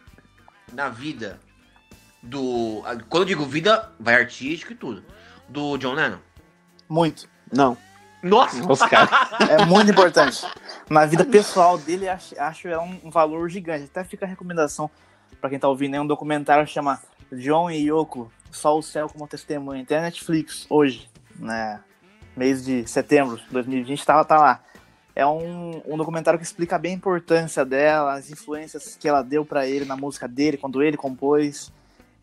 [0.73, 1.39] na vida
[2.23, 2.83] do.
[2.87, 5.05] a- Quando eu digo vida, vai artístico e tudo.
[5.49, 6.19] Do John Lennon?
[6.89, 7.29] Muito.
[7.53, 7.77] Não,
[8.25, 8.57] Nossa!
[9.51, 10.47] É muito importante.
[10.89, 13.85] Na vida pessoal dele, acho, acho é um, valor gigante.
[13.85, 14.91] Até fica a recomendação
[15.41, 15.95] pra quem tá ouvindo.
[15.95, 17.01] É um documentário que chama
[17.33, 19.85] John e Yoko, Só o Céu como Testemunha.
[19.85, 21.81] Tem na Netflix hoje, né?
[22.35, 24.61] Mês de setembro de 2020, tá, tá lá.
[25.15, 29.45] É um, um documentário que explica bem a importância dela, as influências que ela deu
[29.45, 31.73] pra ele na música dele, quando ele compôs.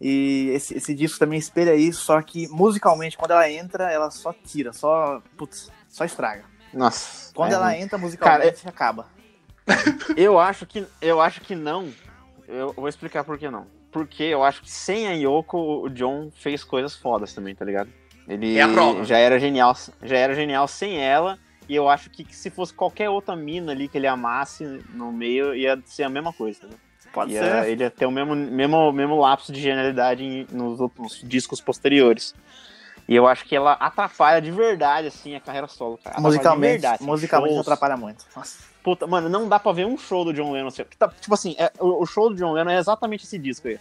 [0.02, 4.34] E esse, esse disco também espelha isso, só que musicalmente, quando ela entra, ela só
[4.34, 5.22] tira, só.
[5.38, 6.46] Putz, só estraga.
[6.74, 7.34] Nossa.
[7.34, 9.08] Quando é, ela entra musicalmente, acaba.
[10.18, 11.90] Eu acho que eu acho que não.
[12.48, 13.68] Eu vou explicar por que não.
[13.92, 17.90] Porque eu acho que sem a Yoko, o John fez coisas fodas também, tá ligado?
[18.28, 19.04] Ele É a prova.
[19.04, 21.38] já era genial, já era genial sem ela.
[21.70, 25.54] E eu acho que se fosse qualquer outra mina ali que ele amasse no meio,
[25.54, 26.66] ia ser a mesma coisa.
[26.68, 26.74] Né?
[27.14, 27.70] Pode Ia, ser.
[27.70, 32.34] ele ia ter o mesmo, mesmo, mesmo lapso de genialidade em- nos outros discos posteriores.
[33.08, 36.12] E eu acho que ela atrapalha de verdade, assim, a carreira solo, cara.
[36.12, 37.68] Atrapalha Musicalmente, verdade, assim, musicalmente shows.
[37.68, 38.26] atrapalha muito.
[38.36, 38.58] Nossa.
[38.84, 40.68] Puta, mano, não dá pra ver um show do John Lennon.
[40.70, 43.68] assim, tá- tipo assim, é, o, o show do John Lennon é exatamente esse disco
[43.68, 43.80] aí.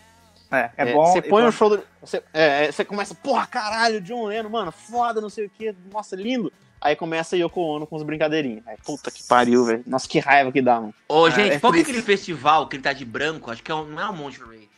[0.53, 1.07] É, é, bom.
[1.07, 1.83] Você põe o show do.
[2.03, 5.75] Você, é, é, você começa, porra, caralho, John Lennon, mano, foda, não sei o que,
[5.93, 6.53] nossa, lindo.
[6.81, 8.67] Aí começa Yoko Ono com os brincadeirinhos.
[8.67, 9.83] Aí, puta que pariu, velho.
[9.87, 10.95] Nossa, que raiva que dá, mano.
[11.09, 13.51] Ô, É, gente, é qual que é aquele festival que ele tá de branco?
[13.51, 14.69] Acho que é um, não é o Monterey.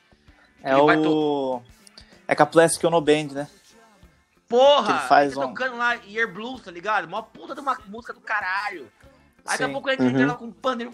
[0.65, 1.63] É ele vai o.
[2.29, 3.49] É com a Plastic Ono Band, né?
[4.53, 4.87] Porra!
[4.87, 7.05] Que ele faz ele tá um- tocando lá Year Blues, tá ligado?
[7.07, 8.91] Uma puta de uma música do caralho.
[9.45, 10.09] Aí daqui a pouco ele Uhum.
[10.11, 10.93] entra lá com um pandeiro.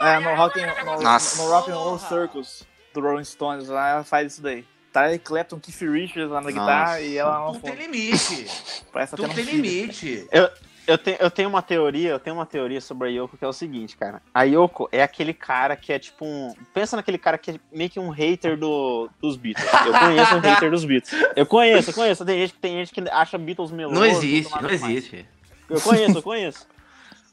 [0.00, 1.42] É, no Rock, and- no, Nossa.
[1.42, 2.08] no Rock and Roll Porra.
[2.08, 4.66] Circus do Rolling Stones, lá ela faz isso daí.
[4.92, 6.52] Tá aí Clapton, Keith Richards lá na Nossa.
[6.52, 8.84] guitarra e ela não Tudo tem limite.
[8.92, 9.50] Parece um tem filho.
[9.62, 10.28] limite.
[10.30, 10.50] Eu
[10.98, 13.52] tenho, eu tenho uma teoria, eu tenho uma teoria sobre a Yoko que é o
[13.52, 14.20] seguinte, cara.
[14.34, 16.52] A Yoko é aquele cara que é tipo um.
[16.74, 19.66] Pensa naquele cara que é meio que um hater do, dos Beatles.
[19.86, 21.12] Eu conheço um hater dos Beatles.
[21.36, 22.24] Eu conheço, eu conheço.
[22.24, 23.98] Tem gente, tem gente que acha Beatles meloso.
[23.98, 24.82] Não existe, não mais.
[24.82, 25.26] existe.
[25.70, 26.66] Eu conheço, eu conheço.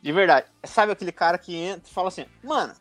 [0.01, 0.45] De verdade.
[0.63, 2.73] Sabe aquele cara que entra e fala assim, mano,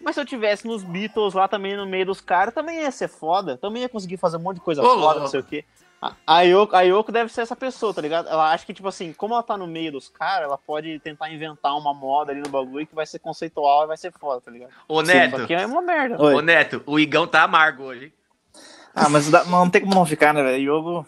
[0.00, 3.08] mas se eu tivesse nos Beatles lá também no meio dos caras, também ia ser
[3.08, 3.56] foda.
[3.56, 5.20] Também ia conseguir fazer um monte de coisa Ô, foda, louco.
[5.20, 5.64] não sei o quê.
[6.26, 8.26] A- Yoko, a Yoko deve ser essa pessoa, tá ligado?
[8.28, 11.30] Ela acha que, tipo assim, como ela tá no meio dos caras, ela pode tentar
[11.30, 14.50] inventar uma moda ali no bagulho que vai ser conceitual e vai ser foda, tá
[14.50, 14.72] ligado?
[14.88, 16.22] Ô, Sim, Neto, Só que é uma merda.
[16.22, 16.34] Oi.
[16.34, 18.06] ô, Neto, o Igão tá amargo hoje.
[18.06, 18.12] hein?
[18.94, 20.62] Ah, mas dá- não tem como não ficar, né, velho?
[20.76, 21.06] Yogo.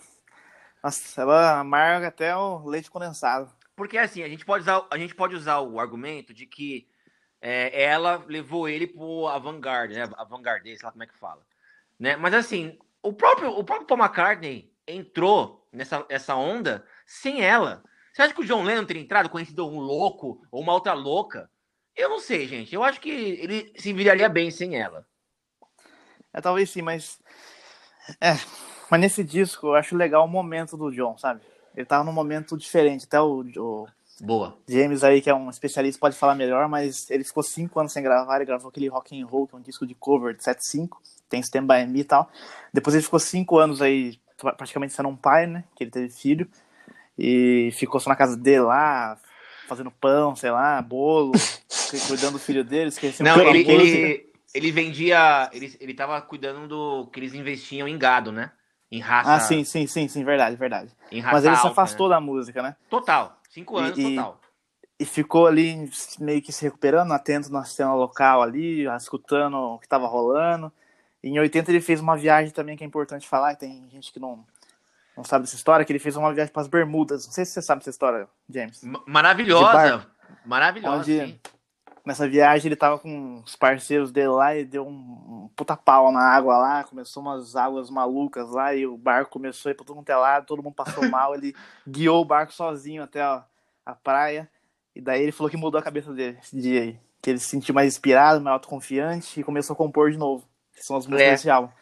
[0.83, 3.50] Nossa, ela amarga até o leite condensado.
[3.74, 6.87] Porque assim, a gente pode usar, a gente pode usar o argumento de que
[7.40, 10.09] é, ela levou ele pro avant-garde, né?
[10.18, 11.40] Avant-garde, sei lá como é que fala.
[11.98, 12.14] Né?
[12.16, 17.83] Mas assim, o próprio, o próprio Paul McCartney entrou nessa essa onda sem ela.
[18.12, 21.51] Você acha que o John Lennon teria entrado conhecido um louco ou uma outra louca?
[21.97, 22.75] Eu não sei, gente.
[22.75, 25.07] Eu acho que ele se viraria bem sem ela.
[26.33, 27.18] É, talvez sim, mas.
[28.21, 28.33] É.
[28.90, 31.40] Mas nesse disco eu acho legal o momento do John, sabe?
[31.75, 33.07] Ele tava num momento diferente.
[33.07, 33.88] Até o, o
[34.21, 34.57] Boa.
[34.68, 38.03] James aí, que é um especialista, pode falar melhor, mas ele ficou cinco anos sem
[38.03, 40.90] gravar, ele gravou aquele Rock and Roll, que é um disco de cover de 7.5,
[41.29, 42.31] tem Stand By Me e tal.
[42.73, 46.48] Depois ele ficou cinco anos aí, praticamente sendo um pai, né, que ele teve filho,
[47.18, 49.16] e ficou só na casa dele lá,
[49.68, 51.33] fazendo pão, sei lá, bolo,
[52.07, 53.96] cuidando do filho dele, esqueceu Não, de ele, música.
[53.98, 55.50] ele, ele vendia.
[55.52, 58.50] Ele, ele tava cuidando do que eles investiam em gado, né?
[58.90, 59.35] Em raça.
[59.37, 60.90] Ah, sim, sim, sim, sim, verdade, verdade.
[61.11, 62.14] Em raça Mas ele se alta, afastou né?
[62.14, 62.76] da música, né?
[62.88, 63.38] Total.
[63.48, 64.40] Cinco E- anos, e- total.
[64.98, 69.87] e ficou ali meio que se recuperando, atento na cena local ali, escutando o que
[69.87, 70.72] estava rolando.
[71.23, 74.45] Em 80 ele fez uma viagem também que é importante falar, tem gente que não,
[75.17, 77.27] não sabe essa história, que ele fez uma viagem para as Bermudas.
[77.27, 78.83] Não sei se você sabe essa história, James.
[79.07, 80.07] Maravilhosa.
[80.45, 80.99] Maravilhosa.
[80.99, 81.41] Onde-.
[82.05, 86.11] Nessa viagem ele tava com os parceiros dele lá e deu um, um puta pau
[86.11, 89.87] na água lá, começou umas águas malucas lá e o barco começou a ir pra
[89.87, 91.55] todo mundo é lado, todo mundo passou mal, ele
[91.87, 93.45] guiou o barco sozinho até a,
[93.87, 94.51] a praia
[94.97, 97.49] e daí ele falou que mudou a cabeça dele esse dia aí, que ele se
[97.49, 101.29] sentiu mais inspirado, mais autoconfiante e começou a compor de novo, que são as músicas
[101.29, 101.31] É.
[101.33, 101.73] desse álbum.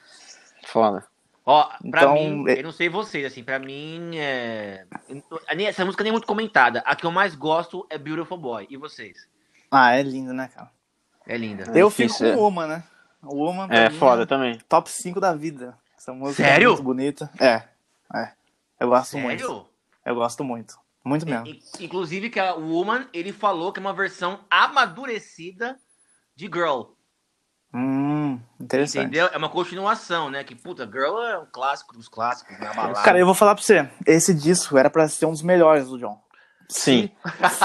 [0.67, 1.05] Foda.
[1.47, 4.87] Ó, pra Então, mim, é- eu não sei vocês, assim, pra mim é.
[5.67, 6.81] Essa música nem é muito comentada.
[6.87, 8.67] A que eu mais gosto é Beautiful Boy.
[8.71, 9.27] E vocês?
[9.71, 10.71] Ah, é lindo, né, cara?
[11.27, 11.65] É linda.
[11.75, 12.43] É eu difícil, fico com é.
[12.43, 12.85] Woman, né?
[13.23, 14.59] Woman É, mim, foda também.
[14.69, 15.77] Top 5 da vida.
[15.97, 16.67] Essa música Sério?
[16.67, 17.31] é muito bonita.
[17.41, 17.63] É,
[18.15, 18.33] é.
[18.79, 19.41] Eu gosto muito.
[19.41, 19.67] Sério?
[20.05, 20.79] Eu gosto muito.
[21.05, 21.47] Muito mesmo.
[21.47, 25.79] In- Inclusive que a Woman, ele falou que é uma versão amadurecida
[26.37, 26.93] de Girl.
[27.73, 29.03] Hum, interessante.
[29.07, 29.29] Entendeu?
[29.33, 30.43] É uma continuação, né?
[30.43, 32.73] Que, puta, Girl é um clássico dos clássicos, né?
[32.75, 33.03] Balada.
[33.03, 33.89] Cara, eu vou falar pra você.
[34.07, 36.21] Esse disco era pra ser um dos melhores do John.
[36.69, 37.11] Sim.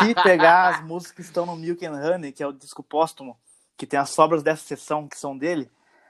[0.04, 3.38] Se pegar as músicas que estão no Milk and Honey, que é o disco póstumo,
[3.78, 5.70] que tem as sobras dessa sessão que são dele.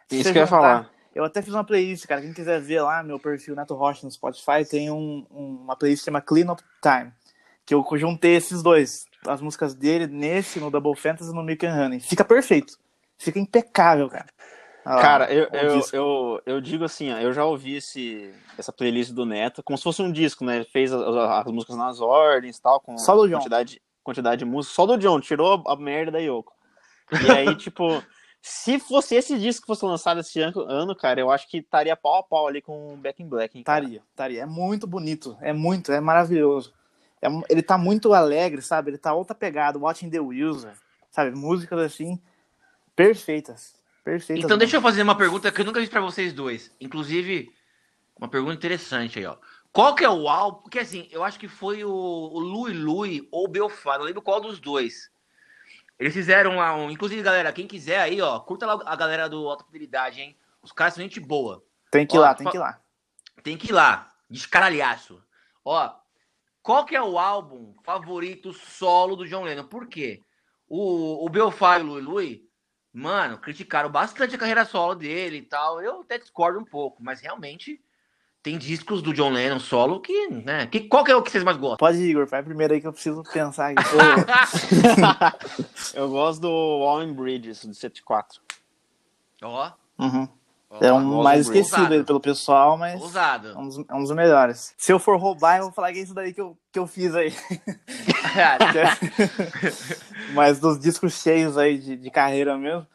[0.09, 0.89] se Isso que eu ia falar.
[1.13, 2.21] Eu até fiz uma playlist, cara.
[2.21, 6.01] Quem quiser ver lá, meu perfil Neto Rocha no Spotify, tem um- um- uma playlist
[6.03, 7.11] que chama Clean Up Time.
[7.65, 9.05] Que eu juntei esses dois.
[9.25, 11.99] As músicas dele nesse, no Double Fantasy e no Milk and Honey.
[12.01, 12.77] Fica perfeito.
[13.17, 14.27] Fica impecável, cara.
[14.85, 18.71] Lá, Cara, eu, o eu, eu, eu digo assim, ó, eu já ouvi esse, essa
[18.71, 20.57] playlist do Neto, como se fosse um disco, né?
[20.57, 23.37] Ele fez as, as músicas nas ordens e tal, com Só do John.
[23.37, 24.75] quantidade, quantidade de música.
[24.75, 26.53] Só do John, tirou a merda da Yoko.
[27.11, 28.03] E aí, tipo,
[28.39, 31.95] se fosse esse disco que fosse lançado esse ano, ano, cara, eu acho que estaria
[31.95, 33.57] pau a pau ali com o Back in Black?
[33.57, 34.43] Estaria, estaria.
[34.43, 35.35] É muito bonito.
[35.41, 36.71] É muito, é maravilhoso.
[37.19, 38.91] É ele tá muito alegre, sabe?
[38.91, 40.67] Ele tá outra pegada, Watching the Wheels,
[41.09, 41.31] sabe?
[41.31, 42.21] Músicas assim,
[42.95, 43.75] perfeitas.
[44.03, 44.45] Perfeitas.
[44.45, 46.71] Então deixa eu fazer uma pergunta que eu nunca fiz pra vocês dois.
[46.79, 47.51] Inclusive,
[48.17, 49.35] uma pergunta interessante aí, ó.
[49.71, 50.61] Qual que é o álbum?
[50.61, 54.21] Porque assim, eu acho que foi o, o Louis Louis ou o Belfast, não lembro
[54.21, 55.09] qual dos dois.
[55.99, 56.89] Eles fizeram lá um.
[56.91, 60.37] Inclusive, galera, quem quiser aí, ó, curta lá a galera do Alta Fidelidade, hein?
[60.61, 61.63] Os caras são gente boa.
[61.91, 62.81] Tem que ir Ó, lá, tem fa- que ir lá.
[63.43, 64.11] Tem que ir lá.
[64.29, 65.21] Descaralhaço.
[65.63, 65.93] Ó,
[66.61, 69.65] qual que é o álbum favorito solo do John Lennon?
[69.65, 70.21] Por quê?
[70.67, 72.41] O, o Belfast e o Louis Louis,
[72.95, 75.81] mano, criticaram bastante a carreira solo dele e tal.
[75.81, 77.81] Eu até discordo um pouco, mas realmente
[78.41, 80.65] tem discos do John Lennon solo que, né?
[80.67, 81.77] Que, qual que é o que vocês mais gostam?
[81.77, 83.83] Pode ir, Igor, vai primeiro aí que eu preciso pensar aqui.
[85.93, 88.41] eu gosto do Wallen Bridges, do 74.
[89.43, 90.27] Ó, Uhum.
[90.81, 91.93] É um mais esquecido Ousado.
[91.95, 93.01] aí pelo pessoal, mas
[93.55, 94.73] é um dos, é um dos melhores.
[94.77, 96.87] Se eu for roubar, eu vou falar que é isso daí que eu, que eu
[96.87, 97.33] fiz aí.
[100.33, 102.85] mas dos discos cheios aí de, de carreira mesmo,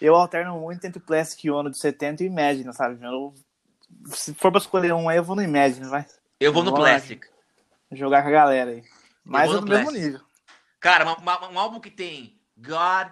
[0.00, 2.98] eu alterno muito entre Plastic Ono de 70 e Imagine, sabe?
[3.04, 3.34] Eu,
[4.06, 6.06] se for pra escolher um aí, eu vou no Imagine, vai.
[6.38, 6.78] Eu vou no lá.
[6.78, 7.24] Plastic.
[7.92, 8.82] Jogar com a galera aí.
[9.24, 10.20] Mas vou é no do mesmo nível.
[10.78, 13.08] Cara, uma- uma- um álbum que tem God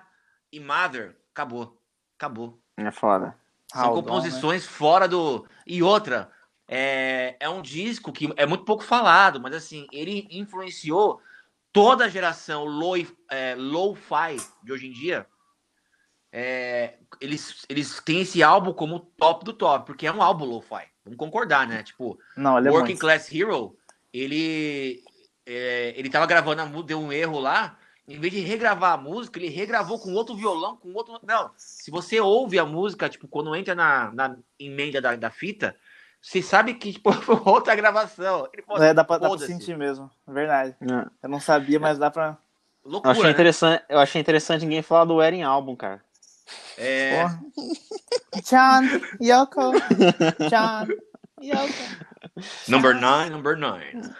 [0.52, 1.76] e Mother, acabou.
[2.16, 2.58] Acabou.
[2.76, 3.34] É foda.
[3.72, 5.46] São Gone, composições fora do.
[5.66, 6.30] E outra,
[6.66, 11.20] é, é um disco que é muito pouco falado, mas assim, ele influenciou
[11.72, 12.96] toda a geração low,
[13.30, 15.26] é, low-fi de hoje em dia.
[16.30, 20.84] É, eles, eles têm esse álbum como top do top, porque é um álbum low-fi.
[21.04, 21.82] Vamos concordar, né?
[21.82, 22.98] Tipo, Não, é Working muito.
[22.98, 23.78] Class Hero,
[24.12, 25.02] ele,
[25.46, 27.77] é, ele tava gravando deu um erro lá.
[28.08, 31.20] Em vez de regravar a música, ele regravou com outro violão, com outro.
[31.22, 35.76] Não, se você ouve a música, tipo, quando entra na, na emenda da, da fita,
[36.22, 38.48] você sabe que tipo, foi outra gravação.
[38.50, 40.10] Ele falou, É, dá pra, dá pra sentir mesmo.
[40.26, 40.74] Verdade.
[40.80, 41.06] É.
[41.22, 42.38] Eu não sabia, mas dá pra.
[42.82, 43.30] Eu Loucura, achei, né?
[43.30, 46.02] interessante, eu achei interessante ninguém falar do Wedding Album, cara.
[46.78, 47.26] É.
[48.42, 48.84] John,
[49.20, 49.72] Yoko.
[50.48, 50.88] John,
[51.42, 52.48] Yoko.
[52.68, 54.10] number nine, number nine.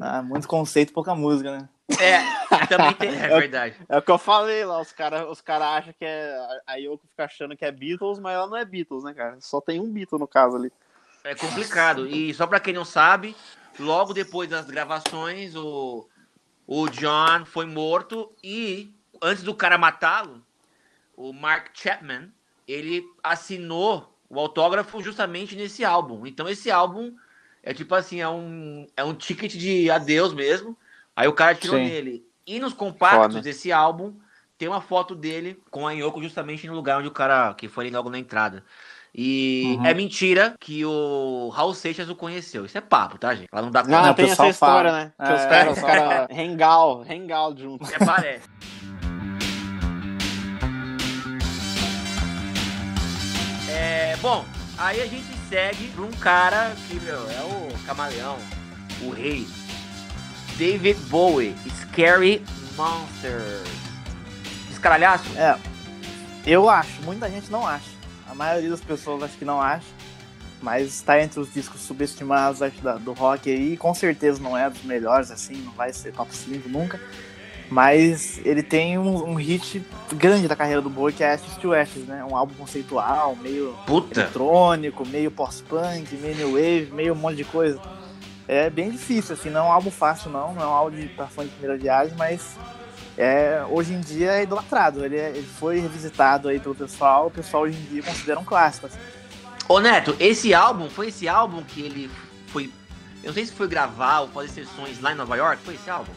[0.00, 1.68] Ah, muito conceito, pouca música, né?
[1.88, 3.14] É, também tem.
[3.14, 3.76] É verdade.
[3.88, 6.36] É o que eu falei lá, os caras os cara acham que é.
[6.66, 9.36] A Yoko fica achando que é Beatles, mas ela não é Beatles, né, cara?
[9.40, 10.72] Só tem um Beatle no caso ali.
[11.22, 12.06] É complicado.
[12.06, 13.36] E só pra quem não sabe,
[13.78, 16.08] logo depois das gravações, o,
[16.66, 20.42] o John foi morto e antes do cara matá-lo,
[21.16, 22.30] o Mark Chapman,
[22.66, 26.26] ele assinou o autógrafo justamente nesse álbum.
[26.26, 27.14] Então esse álbum
[27.62, 30.76] é tipo assim, é um, é um ticket de adeus mesmo.
[31.16, 31.84] Aí o cara tirou Sim.
[31.84, 32.22] nele.
[32.46, 33.40] E nos compactos Foda.
[33.40, 34.14] desse álbum
[34.58, 37.86] tem uma foto dele com a Yoko justamente no lugar onde o cara que foi
[37.86, 38.62] ali logo na entrada.
[39.18, 39.86] E Uhum.
[39.86, 42.66] é mentira que o Raul Seixas o conheceu.
[42.66, 43.48] Isso é papo, tá, gente?
[43.50, 45.04] Ela não dá Não, Não, o tem essa história, fala.
[45.04, 45.12] né?
[45.26, 45.48] Que os É.
[45.48, 47.94] caras, os caras, hangout, hangout junto.
[47.94, 48.46] É parece.
[53.70, 54.44] É, bom,
[54.78, 58.36] aí a gente segue pra um cara que, meu, é o camaleão,
[59.02, 59.46] o rei.
[60.56, 62.42] David Bowie, Scary
[62.76, 63.68] Monsters.
[64.70, 65.24] Escaralhaço?
[65.36, 65.56] É,
[66.46, 67.90] eu acho, muita gente não acha.
[68.28, 69.86] A maioria das pessoas acho que não acha.
[70.62, 73.76] Mas está entre os discos subestimados acho, da- do rock aí.
[73.76, 76.98] Com certeza não é dos melhores, assim, não vai ser top 5 nunca.
[77.68, 81.74] Mas ele tem um, um, hit grande da carreira do Bowie, que é Ashes to
[81.74, 82.24] Ashes, né?
[82.24, 84.20] Um álbum conceitual, meio Puta.
[84.20, 87.80] eletrônico, meio pós-punk, meio new wave, meio um monte de coisa.
[88.48, 91.26] É bem difícil, assim, não é um álbum fácil não, não é um álbum pra
[91.26, 92.56] fã de primeira viagem, mas
[93.18, 95.04] é, hoje em dia é idolatrado.
[95.04, 98.44] Ele, é, ele foi revisitado aí pelo pessoal, o pessoal hoje em dia considera um
[98.44, 98.86] clássico.
[98.86, 98.98] Assim.
[99.68, 102.10] Ô Neto, esse álbum, foi esse álbum que ele
[102.48, 102.70] foi.
[103.22, 105.90] Eu não sei se foi gravar ou fazer sessões lá em Nova York, foi esse
[105.90, 106.12] álbum?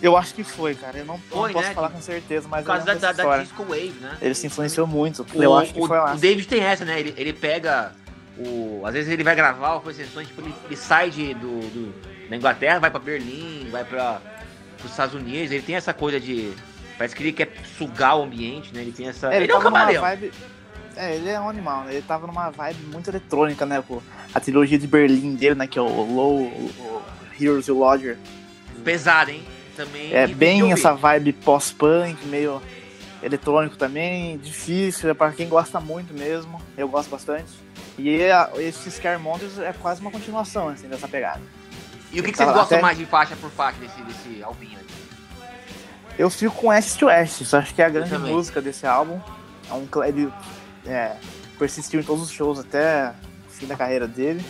[0.00, 0.98] Eu acho que foi, cara.
[0.98, 1.74] Eu não, foi, não posso né?
[1.74, 2.64] falar com certeza, mas.
[2.64, 4.16] Por causa da, da, da, Disco Wave, né?
[4.20, 5.26] Ele se influenciou muito.
[5.34, 6.14] O, eu acho que o, foi lá.
[6.14, 7.00] O David tem essa, né?
[7.00, 7.92] Ele, ele pega.
[8.38, 12.28] O, às vezes ele vai gravar fazer sessões, tipo, ele, ele sai de, do, do,
[12.28, 14.20] da Inglaterra, vai pra Berlim, vai pra,
[14.76, 15.50] pros Estados Unidos.
[15.50, 16.52] Ele tem essa coisa de.
[16.98, 18.82] Parece que ele quer sugar o ambiente, né?
[18.82, 19.32] Ele tem essa.
[19.32, 20.02] É, ele, ele é um camaleão.
[20.02, 20.32] Vibe...
[20.96, 21.92] É, ele é um animal, né?
[21.92, 23.82] Ele tava numa vibe muito eletrônica, né?
[23.86, 24.02] Pô,
[24.34, 25.66] a trilogia de Berlim dele, né?
[25.66, 27.02] Que é o Low, o
[27.38, 28.16] Heroes e o Lodger.
[28.82, 29.44] Pesado, hein?
[29.76, 30.14] Também.
[30.14, 32.62] É bem essa vibe pós-punk, meio
[33.22, 36.62] eletrônico também, difícil, é para quem gosta muito mesmo.
[36.78, 37.65] Eu gosto bastante.
[37.98, 38.18] E
[38.58, 41.40] esse Scaremonsters é quase uma continuação, assim, dessa pegada.
[42.12, 42.82] E o que, que vocês gostam até...
[42.82, 44.94] mais de faixa por faixa desse, desse albinho aqui?
[46.18, 49.20] Eu fico com West to West, acho que é a grande música desse álbum.
[49.70, 50.32] É um, ele
[50.86, 51.16] é,
[51.58, 53.12] persistiu em todos os shows até
[53.48, 54.44] o fim da carreira dele.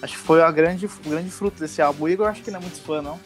[0.00, 2.04] Acho que foi a grande, o grande fruto desse álbum.
[2.04, 3.20] O Igor acho que não é muito fã, não.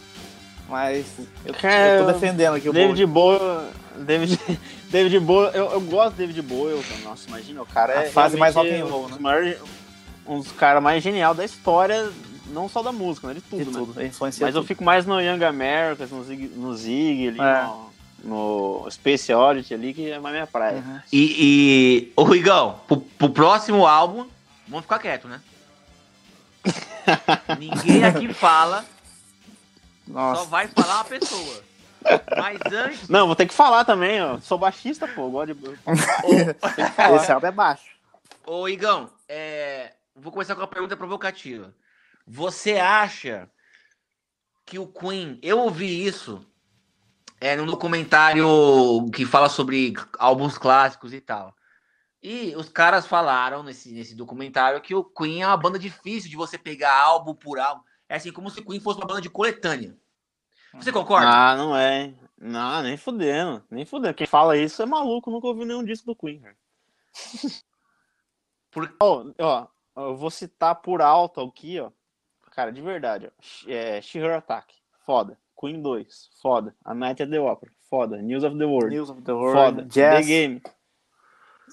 [0.69, 1.07] Mas
[1.45, 3.41] eu, eu tô defendendo aqui o David Bowie.
[3.99, 4.39] David,
[4.91, 6.83] David Bowie, eu, eu gosto do David Bowie.
[7.05, 8.11] Nossa, imagina, o cara a é.
[8.11, 9.57] fase mais rock and roll, né?
[10.27, 12.11] Um dos caras mais genial da história,
[12.49, 13.35] não só da música, né?
[13.35, 13.79] De tudo, de né?
[13.79, 13.95] tudo.
[14.21, 14.59] Mas tudo.
[14.59, 17.63] eu fico mais no Young Americans, no Zig, no Zig ali, é.
[17.65, 20.79] no, no Space Oddity ali, que é mais minha praia.
[20.79, 21.01] Uhum.
[21.13, 24.27] E, e ô Rigão, pro, pro próximo álbum,
[24.69, 25.41] vamos ficar quieto, né?
[27.59, 28.85] Ninguém aqui fala.
[30.07, 30.43] Nossa.
[30.43, 31.63] Só vai falar uma pessoa.
[32.37, 33.09] Mas antes.
[33.09, 34.39] Não, vou ter que falar também, ó.
[34.39, 35.31] Sou baixista, pô.
[35.31, 35.77] Gosto de.
[37.17, 37.97] Esse álbum é baixo.
[38.47, 39.93] Ô, Igão, é...
[40.15, 41.75] vou começar com uma pergunta provocativa.
[42.27, 43.49] Você acha
[44.65, 45.39] que o Queen.
[45.43, 46.45] Eu ouvi isso
[47.41, 48.47] é, num documentário
[49.13, 51.55] que fala sobre álbuns clássicos e tal.
[52.23, 56.37] E os caras falaram nesse, nesse documentário que o Queen é uma banda difícil de
[56.37, 57.83] você pegar álbum por álbum.
[58.09, 59.97] É assim como se o Queen fosse uma banda de coletânea.
[60.81, 61.29] Você concorda?
[61.29, 62.13] Ah, não é.
[62.39, 63.65] Não, nem fudendo.
[63.71, 64.15] Nem fudendo.
[64.15, 66.57] Quem fala isso é maluco, nunca ouviu nenhum disco do Queen, cara.
[68.71, 68.95] Por...
[69.01, 71.91] ó, ó, eu vou citar por alto aqui, ó.
[72.53, 73.71] Cara, de verdade, ó.
[73.71, 74.75] É, She-Her Attack.
[75.05, 75.39] Foda.
[75.59, 76.31] Queen 2.
[76.41, 76.75] Foda.
[76.85, 77.73] A Night at the Opera.
[77.89, 78.21] Foda.
[78.21, 78.95] News of the World.
[78.95, 79.57] News of the World.
[79.57, 79.83] Foda.
[79.85, 80.21] Jazz.
[80.21, 80.63] The Game.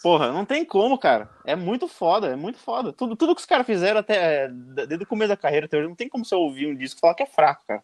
[0.01, 1.29] Porra, não tem como, cara.
[1.45, 2.91] É muito foda, é muito foda.
[2.91, 6.25] Tudo, tudo que os caras fizeram até desde o começo da carreira, não tem como
[6.25, 7.83] você ouvir um disco e falar que é fraco, cara.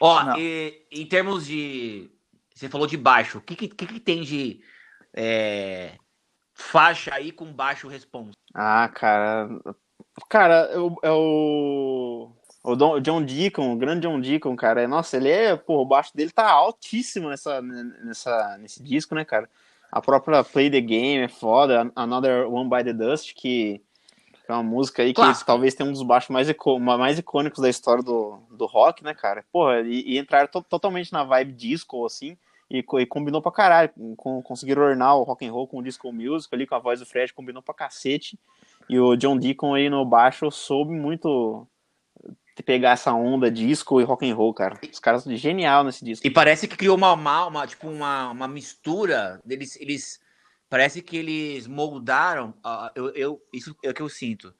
[0.00, 2.10] Ó, e, em termos de.
[2.54, 3.38] Você falou de baixo.
[3.38, 4.60] O que, que, que tem de
[5.14, 5.92] é,
[6.54, 8.32] faixa aí com baixo response?
[8.54, 9.48] Ah, cara.
[10.28, 10.70] Cara,
[11.02, 12.30] é o.
[12.64, 14.86] O Don, John Deacon, o grande John Deacon, cara.
[14.86, 15.56] Nossa, ele é.
[15.56, 19.50] Pô, o baixo dele tá altíssimo nessa, nessa, nesse disco, né, cara?
[19.90, 21.90] A própria Play the Game é foda.
[21.96, 23.82] Another One by the Dust, que
[24.52, 26.48] é uma música aí que talvez tenha um dos baixos mais,
[26.98, 29.44] mais icônicos da história do, do rock, né, cara?
[29.52, 32.36] Porra, e, e entraram to totalmente na vibe disco, assim,
[32.70, 33.90] e, e, combinou pra caralho.
[34.16, 37.00] Com, conseguiram ornar o rock and roll com o disco music ali, com a voz
[37.00, 38.38] do Fred, combinou pra cacete.
[38.88, 41.66] E o John Deacon aí no baixo soube muito
[42.64, 44.78] pegar essa onda disco e rock and roll, cara.
[44.90, 46.26] Os caras são genial nesse disco.
[46.26, 49.40] E parece que criou uma, uma, uma tipo uma, uma mistura.
[49.48, 50.20] Eles, eles
[50.72, 52.54] parece que eles moldaram.
[52.64, 54.54] Uh, eu, eu, isso é o que eu sinto.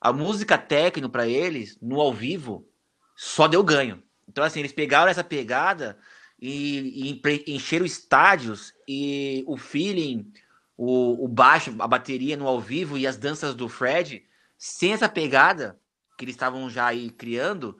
[0.00, 2.66] A música técnico para eles no ao vivo
[3.14, 4.02] só deu ganho.
[4.26, 5.98] Então assim eles pegaram essa pegada
[6.40, 10.32] e, e encheram estádios e o feeling,
[10.78, 14.24] o, o baixo, a bateria no ao vivo e as danças do Fred
[14.56, 15.78] sem essa pegada
[16.16, 17.76] que eles estavam já aí criando,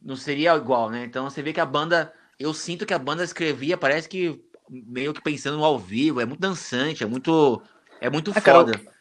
[0.00, 1.04] não seria igual, né?
[1.04, 5.12] Então você vê que a banda, eu sinto que a banda escrevia, parece que meio
[5.12, 7.62] que pensando no ao vivo, é muito dançante, é muito
[8.00, 8.72] é muito é, foda.
[8.72, 8.92] Cara,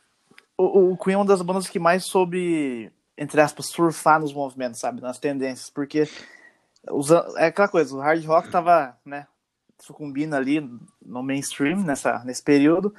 [0.57, 4.79] o, o Queen é uma das bandas que mais soube, entre aspas, surfar nos movimentos,
[4.79, 6.07] sabe, nas tendências, porque
[7.37, 9.27] é aquela coisa, o hard rock tava, né,
[9.79, 10.59] sucumbindo ali
[11.03, 12.93] no mainstream nessa nesse período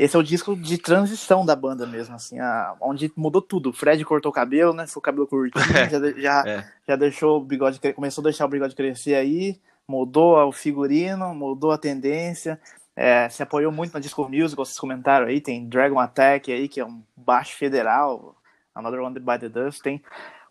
[0.00, 3.68] esse é o disco de transição da banda mesmo, assim, a, onde mudou tudo.
[3.68, 4.86] O Fred cortou o cabelo, né?
[4.86, 6.72] Ficou cabelo curtinho, já, já, é.
[6.88, 11.72] já deixou o bigode, começou a deixar o bigode crescer aí, mudou o figurino, mudou
[11.72, 12.60] a tendência,
[12.94, 16.80] é, se apoiou muito na disco music, vocês comentaram aí, tem Dragon Attack aí, que
[16.80, 18.36] é um baixo federal,
[18.74, 20.00] Another One by the Dust, tem,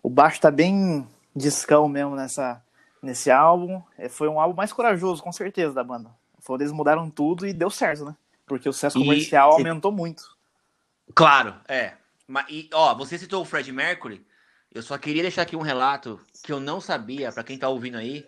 [0.03, 2.61] o baixo tá bem discão mesmo nessa,
[3.01, 3.81] nesse álbum.
[3.97, 6.09] É, foi um álbum mais corajoso, com certeza, da banda.
[6.39, 8.15] Foi eles mudaram tudo e deu certo, né?
[8.45, 10.23] Porque o sucesso E- comercial aumentou muito.
[11.15, 11.93] Claro, é.
[12.27, 14.25] Mas, e, ó, você citou o Fred Mercury.
[14.73, 17.97] Eu só queria deixar aqui um relato que eu não sabia, pra quem tá ouvindo
[17.97, 18.25] aí.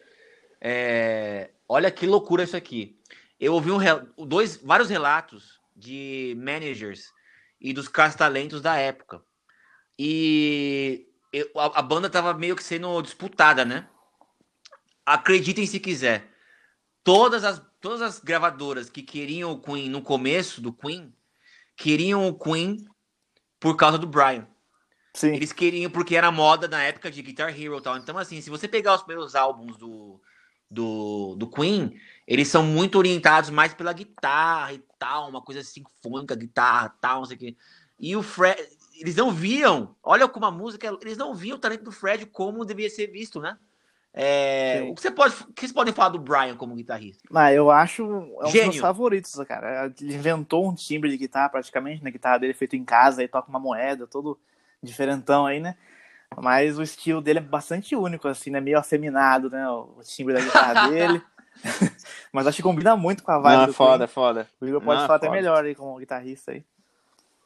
[0.61, 2.99] É, Olha que loucura isso aqui.
[3.39, 3.79] Eu ouvi um,
[4.27, 7.13] dois, vários relatos de managers
[7.61, 9.23] e dos caça-talentos da época.
[9.97, 13.87] E eu- a, a banda tava meio que sendo disputada, né?
[15.05, 16.29] Acreditem se quiser.
[17.05, 21.15] Todas as, todas as gravadoras que queriam o Queen no começo do Queen
[21.77, 22.85] queriam o Queen
[23.61, 24.45] por causa do Brian.
[25.13, 25.35] Sim.
[25.35, 27.95] Eles queriam porque era moda na época de Guitar Hero e tal.
[27.95, 30.21] Então, assim, se você pegar os primeiros álbuns do,
[30.71, 36.33] do, do Queen, eles são muito orientados mais pela guitarra e tal, uma coisa sinfônica,
[36.33, 37.55] guitarra tal, não sei o quê.
[37.99, 38.57] E o Fred,
[38.97, 42.65] eles não viam, olha como a música, eles não viam o talento do Fred como
[42.65, 43.57] devia ser visto, né?
[44.13, 47.23] É, o que, você pode, o que vocês podem falar do Brian como guitarrista?
[47.29, 48.69] Mas eu acho é um dos Gênio.
[48.69, 49.93] meus favoritos, cara.
[50.01, 52.11] Ele inventou um timbre de guitarra praticamente, né?
[52.11, 54.37] Guitarra dele é feito em casa, aí toca uma moeda, todo
[54.83, 55.77] diferentão aí, né?
[56.37, 58.59] Mas o estilo dele é bastante único, assim, né?
[58.61, 59.67] Meio afeminado, né?
[59.69, 61.21] O timbre da guitarra dele.
[62.31, 64.13] Mas acho que combina muito com a vibe Não, é do foda, é Queen.
[64.13, 64.47] foda.
[64.59, 65.37] O Igor pode Não, é falar até foda.
[65.37, 66.63] melhor aí como guitarrista aí.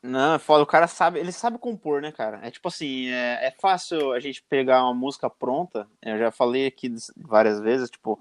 [0.01, 2.39] Não, é foda, o cara sabe, ele sabe compor, né, cara?
[2.43, 6.67] É tipo assim, é, é fácil a gente pegar uma música pronta, eu já falei
[6.67, 8.19] aqui várias vezes, tipo,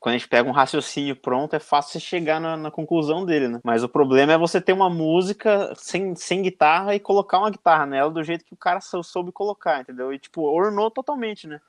[0.00, 3.48] quando a gente pega um raciocínio pronto, é fácil você chegar na, na conclusão dele,
[3.48, 3.60] né?
[3.62, 7.86] Mas o problema é você ter uma música sem, sem guitarra e colocar uma guitarra
[7.86, 10.12] nela do jeito que o cara sou- soube colocar, entendeu?
[10.12, 11.60] E, tipo, ornou totalmente, né?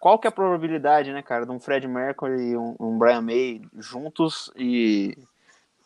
[0.00, 3.20] Qual que é a probabilidade, né, cara, de um Fred Mercury e um, um Brian
[3.20, 5.16] May juntos e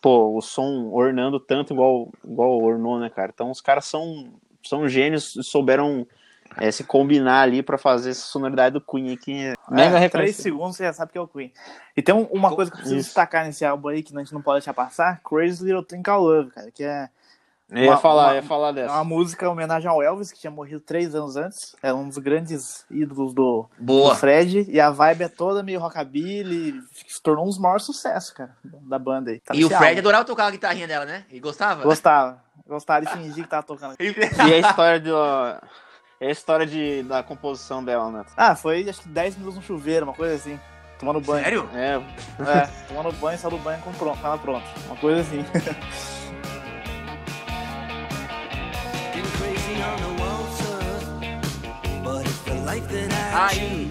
[0.03, 3.31] pô, o som ornando tanto igual, igual ornou, né, cara?
[3.33, 6.07] Então os caras são, são gênios e souberam
[6.59, 10.09] é, se combinar ali pra fazer essa sonoridade do Queen aí, que é mega é,
[10.09, 10.43] três reconhecido.
[10.43, 11.53] segundos você já sabe que é o Queen.
[11.97, 13.09] E tem um- uma Co- coisa que eu preciso Isso.
[13.09, 16.25] destacar nesse álbum aí, que a gente não pode deixar passar, Crazy Little Thing Called
[16.27, 17.09] Love, cara, que é
[17.71, 18.95] Eu ia uma- falar, uma- eu ia falar É dessa.
[18.95, 21.75] uma música em homenagem ao Elvis, que tinha morrido três anos antes.
[21.83, 24.11] É um dos grandes ídolos do, Boa.
[24.11, 24.67] do Fred.
[24.69, 26.81] E a vibe é toda meio rockabilly.
[27.07, 29.41] Se tornou um dos maiores sucessos, cara, da banda aí.
[29.41, 29.99] Tá E o Fred álbum.
[30.01, 31.25] adorava tocar a guitarrinha dela, né?
[31.31, 31.83] Ele gostava?
[31.83, 32.43] Gostava.
[32.67, 33.97] Gostava de fingir que tava tocando.
[34.51, 35.11] E a história de
[36.23, 38.25] é a história de, da composição dela, né?
[38.37, 40.59] Ah, foi acho que 10 minutos no chuveiro, uma coisa assim.
[40.99, 41.43] Tomando banho.
[41.43, 41.69] Sério?
[41.75, 42.01] É,
[42.39, 44.65] É, tomando banho, saiu do banho com pronto, tava pronto.
[44.87, 45.43] Uma coisa assim.
[49.13, 50.79] Been crazy on the waltzer,
[52.05, 53.91] but it's the life that I Aí,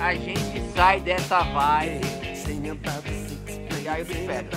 [0.00, 2.04] a gente sai dessa vibe.
[2.04, 2.36] choose.
[2.44, 4.48] Sing about the six E aí eu espero.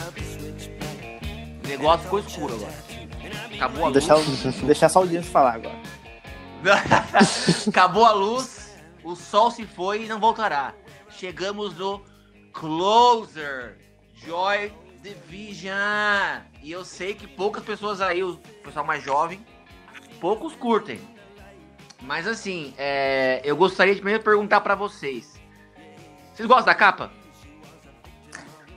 [1.63, 2.73] O negócio ficou escuro agora.
[3.55, 4.05] Acabou a luz.
[4.65, 5.82] deixar, só o James falar agora.
[7.67, 10.73] Acabou a luz, o sol se foi e não voltará.
[11.09, 12.01] Chegamos no
[12.53, 13.77] Closer,
[14.15, 15.73] Joy Division.
[16.61, 19.45] E eu sei que poucas pessoas aí, o pessoal mais jovem,
[20.21, 20.99] poucos curtem.
[22.01, 25.33] Mas assim, é, eu gostaria de primeiro perguntar pra vocês.
[26.33, 27.11] Vocês gostam da capa?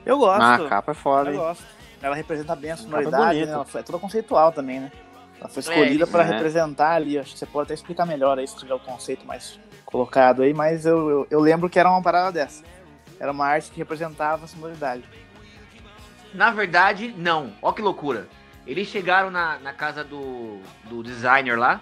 [0.05, 0.41] Eu gosto.
[0.41, 1.39] ah, a capa é foda, Eu hein?
[1.39, 1.65] gosto.
[2.01, 3.45] Ela representa bem a Capa sonoridade, bonita.
[3.47, 3.53] né?
[3.53, 4.91] Ela é toda conceitual também, né?
[5.39, 6.33] Ela foi É, escolhida isso, pra né?
[6.33, 7.17] representar ali.
[7.19, 10.53] Acho que você pode até explicar melhor aí se tiver o conceito mais colocado aí,
[10.53, 12.63] mas eu, eu, eu lembro que era uma parada dessa.
[13.19, 15.03] Era uma arte que representava a sonoridade.
[16.33, 17.53] Na verdade, não.
[17.61, 18.27] Ó que loucura.
[18.65, 21.79] Eles chegaram na, na casa do, do designer lá.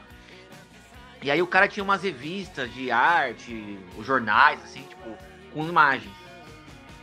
[1.22, 5.10] E aí o cara tinha umas revistas de arte, os jornais, assim, tipo,
[5.51, 6.14] com imagens.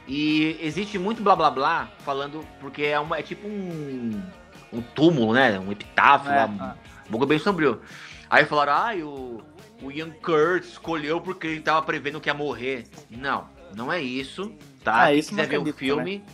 [0.07, 4.23] E existe muito blá blá blá falando, porque é, uma, é tipo um,
[4.73, 5.59] um túmulo, né?
[5.59, 6.77] Um epitáfio É, lá,
[7.09, 7.81] um bagulho bem sombrio.
[8.31, 9.43] Aí falaram, ah, o,
[9.83, 12.85] o Ian Curtis escolheu porque ele tava prevendo que ia morrer.
[13.11, 14.53] Não, não é isso,
[14.83, 15.03] tá?
[15.05, 16.25] Ah, Quem isso quiser ver o acredito filme,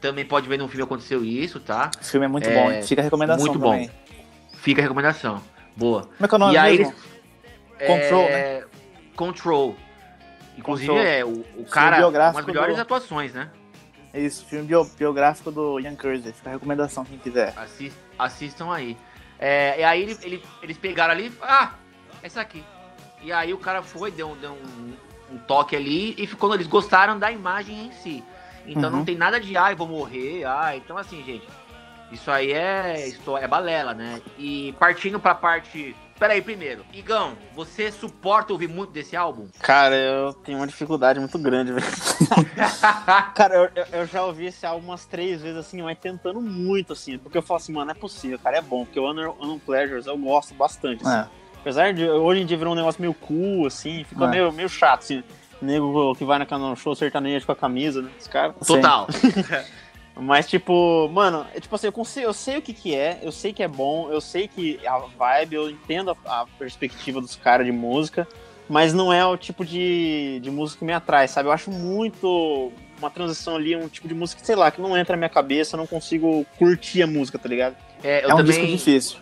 [0.00, 1.90] também pode ver no filme aconteceu isso, tá?
[2.00, 2.82] Esse filme é muito É, bom.
[2.82, 3.70] Fica a recomendação muito bom.
[3.70, 3.90] também.
[4.54, 5.42] Fica a recomendação.
[5.76, 6.02] Boa.
[6.02, 6.92] Como é que é o nome e aí mesmo?
[6.92, 7.14] eles.
[7.86, 8.64] Control, é,
[9.16, 9.76] Control.
[10.56, 11.06] Inclusive, Control.
[11.06, 13.50] é o, o cara, biográfico umas melhores do- atuações, né?
[14.14, 16.36] É isso, filme bio- biográfico do Ian Curtis.
[16.36, 17.52] Fica a recomendação, quem quiser.
[17.56, 18.96] Assis- assistam aí.
[19.40, 21.72] É, e aí ele- ele- eles pegaram ali, ah,
[22.22, 22.62] essa aqui.
[23.20, 24.92] E aí o cara foi, deu, deu um,
[25.34, 26.54] um toque ali e ficou.
[26.54, 28.22] Eles gostaram da imagem em si.
[28.66, 28.98] Então Uhum.
[28.98, 30.76] não tem nada de ai, vou morrer, ai.
[30.76, 31.46] Então assim, gente,
[32.12, 33.10] isso aí é,
[33.40, 34.22] é balela, né?
[34.38, 35.94] E partindo pra parte.
[36.18, 39.48] Peraí, primeiro, Igão, você suporta ouvir muito desse álbum?
[39.60, 41.86] Cara, eu tenho uma dificuldade muito grande, velho.
[43.34, 47.18] Cara, eu, eu- já ouvi esse álbum umas três vezes, assim, mas tentando muito, assim.
[47.18, 48.84] Porque eu falo assim, mano, é possível, cara, é bom.
[48.84, 51.18] Porque o Unknown Pleasures eu gosto bastante, assim.
[51.18, 51.26] É.
[51.60, 54.28] Apesar de hoje em dia virar um negócio meio cool, assim, fica É.
[54.28, 55.24] meio, meio chato, assim.
[55.60, 58.10] nego que vai na canal show sertanejo com a camisa, né?
[58.20, 58.52] Esse cara.
[58.66, 59.08] Total.
[60.16, 63.32] Mas, tipo, mano, é tipo assim, eu, consigo, eu sei o que que é, eu
[63.32, 67.34] sei que é bom, eu sei que a vibe, eu entendo a, a perspectiva dos
[67.34, 68.26] caras de música,
[68.68, 71.48] mas não é o tipo de, de música que me atrai, sabe?
[71.48, 75.14] Eu acho muito uma transição ali, um tipo de música, sei lá, que não entra
[75.14, 77.76] na minha cabeça, eu não consigo curtir a música, tá ligado?
[78.02, 79.18] É, eu é um também, disco difícil.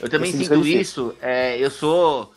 [0.00, 1.16] Eu também Esse disco sinto é isso.
[1.22, 2.32] é, eu sou.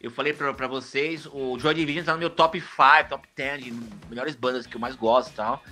[0.00, 3.64] Eu falei pra, pra vocês, o Joy Division tá no meu top 5, top 10
[3.64, 3.74] de
[4.08, 5.62] melhores bandas que eu mais gosto e tal.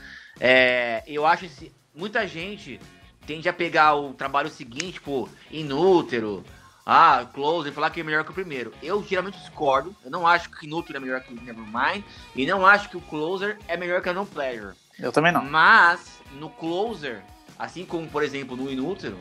[0.40, 1.72] É, eu acho esse.
[1.94, 2.80] Muita gente
[3.26, 6.44] tende a pegar o trabalho seguinte, tipo, Inútero,
[6.86, 8.72] ah, Close, e falar que é melhor que o primeiro.
[8.82, 9.94] Eu geralmente discordo.
[10.04, 12.02] Eu não acho que Inútero é melhor que o Nevermind.
[12.34, 14.74] E não acho que o Closer é melhor que a No Pleasure.
[14.98, 15.44] Eu também não.
[15.44, 17.22] Mas, no Closer,
[17.58, 19.18] assim como, por exemplo, no Inútero,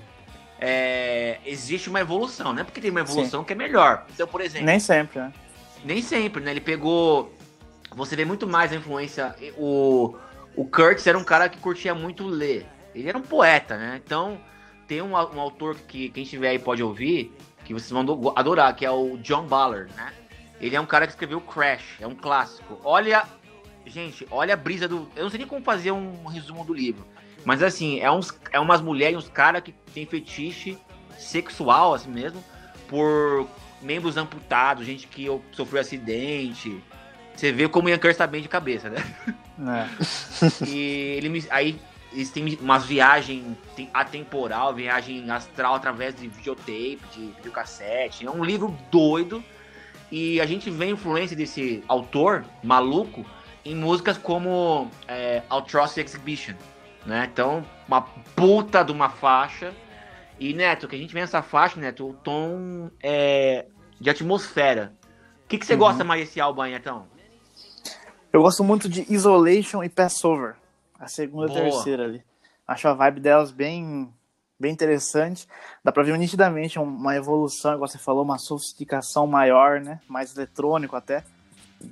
[0.60, 2.64] é, existe uma evolução, né?
[2.64, 4.06] Porque tem uma evolução que é melhor.
[4.14, 5.34] Então, por exemplo, Nem sempre, né?
[5.84, 6.52] nem sempre, né?
[6.52, 7.34] Ele pegou.
[7.96, 9.36] Você vê muito mais a influência.
[9.58, 10.16] O,
[10.58, 12.66] o Kurtz era um cara que curtia muito ler.
[12.94, 14.02] Ele era um poeta, né?
[14.04, 14.40] Então,
[14.88, 17.32] tem um, um autor que quem estiver aí pode ouvir,
[17.64, 20.12] que vocês vão do- adorar, que é o John Ballard, né?
[20.60, 22.82] Ele é um cara que escreveu Crash, é um clássico.
[22.84, 23.24] Olha,
[23.86, 25.08] gente, olha a brisa do.
[25.16, 27.06] Eu não sei nem como fazer um resumo do livro.
[27.46, 30.78] Mas assim, é, uns, é umas mulheres uns caras que tem fetiche
[31.18, 32.44] sexual, assim mesmo,
[32.88, 33.48] por
[33.82, 36.84] membros amputados, gente que sofreu acidente.
[37.38, 38.98] Você vê como o Ian Curtis tá bem de cabeça, né?
[39.60, 39.88] É.
[40.68, 41.80] E ele me, aí
[42.12, 43.44] eles têm umas viagens
[43.76, 48.26] tem- atemporal, viagem astral através de videotape, de videocassete.
[48.26, 49.44] É um livro doido.
[50.12, 53.26] E a gente vê a influência desse autor maluco
[53.66, 55.42] em músicas como é,
[55.98, 56.56] Exhibition.
[57.06, 57.30] Né?
[57.32, 59.74] Então, uma puta de uma faixa.
[60.40, 63.66] E, Neto, que a gente vê nessa faixa, Neto, o tom é,
[64.00, 64.94] de atmosfera.
[65.44, 65.80] O que, que você Uhum.
[65.80, 67.06] gosta mais desse álbum aí, Netão?
[68.32, 70.56] Eu gosto muito de Isolation e Passover.
[71.00, 72.24] A segunda e a terceira ali.
[72.68, 74.12] Acho a vibe delas bem,
[74.60, 75.48] bem interessante.
[75.84, 80.00] Dá pra ver nitidamente um- uma evolução, igual você falou, uma sofisticação maior, né?
[80.08, 81.24] Mais eletrônico até.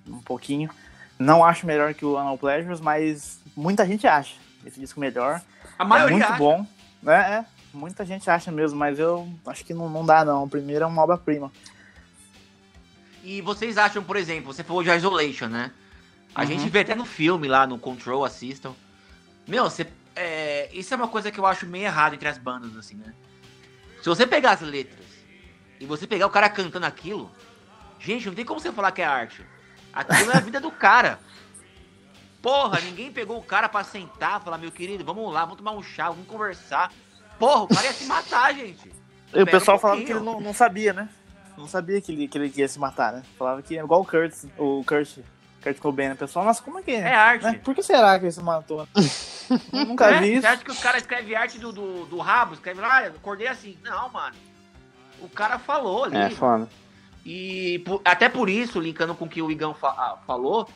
[0.07, 0.69] Um pouquinho.
[1.17, 5.41] Não acho melhor que o Anal Pleasures, mas muita gente acha esse disco melhor.
[5.79, 6.37] A É maioria muito acha.
[6.37, 6.65] bom.
[7.05, 7.45] É, é.
[7.73, 10.43] Muita gente acha mesmo, mas eu acho que não, não dá, não.
[10.43, 11.51] O primeiro é uma obra-prima.
[13.23, 15.71] E vocês acham, por exemplo, você falou de Isolation, né?
[16.35, 16.47] A Uhum.
[16.47, 18.75] gente vê até no filme lá, no Control, assistam.
[19.47, 22.75] Meu, você, é, isso é uma coisa que eu acho meio errado entre as bandas,
[22.75, 23.13] assim, né?
[24.01, 25.05] Se você pegar as letras
[25.79, 27.31] e você pegar o cara cantando aquilo,
[27.99, 29.45] gente, não tem como você falar que é arte.
[29.93, 31.19] Aquilo é a vida do cara.
[32.41, 35.81] Porra, ninguém pegou o cara pra sentar, falar, meu querido, vamos lá, vamos tomar um
[35.81, 36.91] chá, vamos conversar.
[37.39, 38.91] Porra, o cara ia se matar, gente.
[39.33, 41.09] E o pessoal um falava que ele não, não sabia, né?
[41.57, 43.23] Não sabia que ele, que ele ia se matar, né?
[43.37, 45.17] Falava que é igual o Kurt, o Kurt,
[45.73, 46.15] Kurt Cobain, né?
[46.15, 46.99] Pessoal, nossa, como é que é?
[46.99, 47.43] É arte.
[47.43, 47.59] Né?
[47.63, 48.87] Por que será que ele se matou?
[49.73, 50.19] Eu nunca É?
[50.19, 50.41] vi isso.
[50.41, 52.53] Você acha que os caras escrevem arte do, do, do rabo?
[52.53, 53.77] Escreve lá, ah, acordei assim.
[53.83, 54.35] Não, mano.
[55.21, 56.17] O cara falou ali.
[56.17, 56.67] É, foda.
[57.25, 60.69] E por- até por isso, linkando com o que o Igão fa- ah, falou,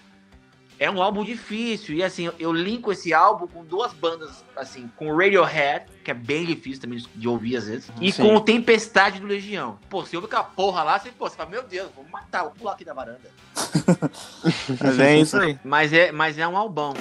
[0.80, 1.94] é um álbum difícil.
[1.94, 6.14] E assim, eu linko esse álbum com duas bandas, assim, com o Radiohead, que é
[6.14, 8.24] bem difícil também de ouvir às vezes, e Sim.
[8.24, 9.78] com o Tempestade do Legião.
[9.90, 12.52] Pô, você ouve aquela porra lá, você, pô, você fala, meu Deus, vou matar, vou
[12.52, 13.30] pular aqui da varanda.
[14.82, 15.60] Mas é isso aí.
[15.64, 16.94] Mas é, mas é um albão.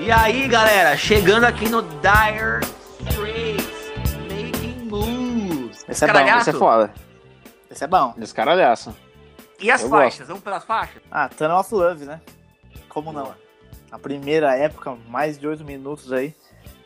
[0.00, 2.60] E aí, galera, chegando aqui no Dire
[3.08, 3.92] Straits,
[4.22, 5.84] Making Moves.
[5.88, 6.38] Esse é bom.
[6.38, 6.94] Esse é foda.
[7.70, 8.14] Esse é bom.
[8.16, 8.94] Descaralhaço.
[9.60, 10.28] E as Eu faixas?
[10.28, 11.02] Vamos pelas faixas?
[11.10, 12.20] Ah, Tunnel of Love, né?
[12.88, 13.34] Como não?
[13.90, 16.34] A primeira época, mais de oito minutos aí.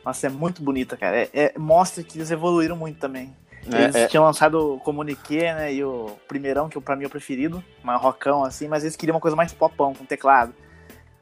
[0.05, 1.17] Nossa, é muito bonita, cara.
[1.17, 3.35] É- é- mostra que eles evoluíram muito também.
[3.65, 5.73] Eles É, é, tinham lançado o Comuniqué, né?
[5.73, 7.63] E o primeirão, que pra mim é o preferido.
[7.83, 8.67] Mais rockão, assim.
[8.67, 10.53] Mas eles queriam uma coisa mais popão, com teclado.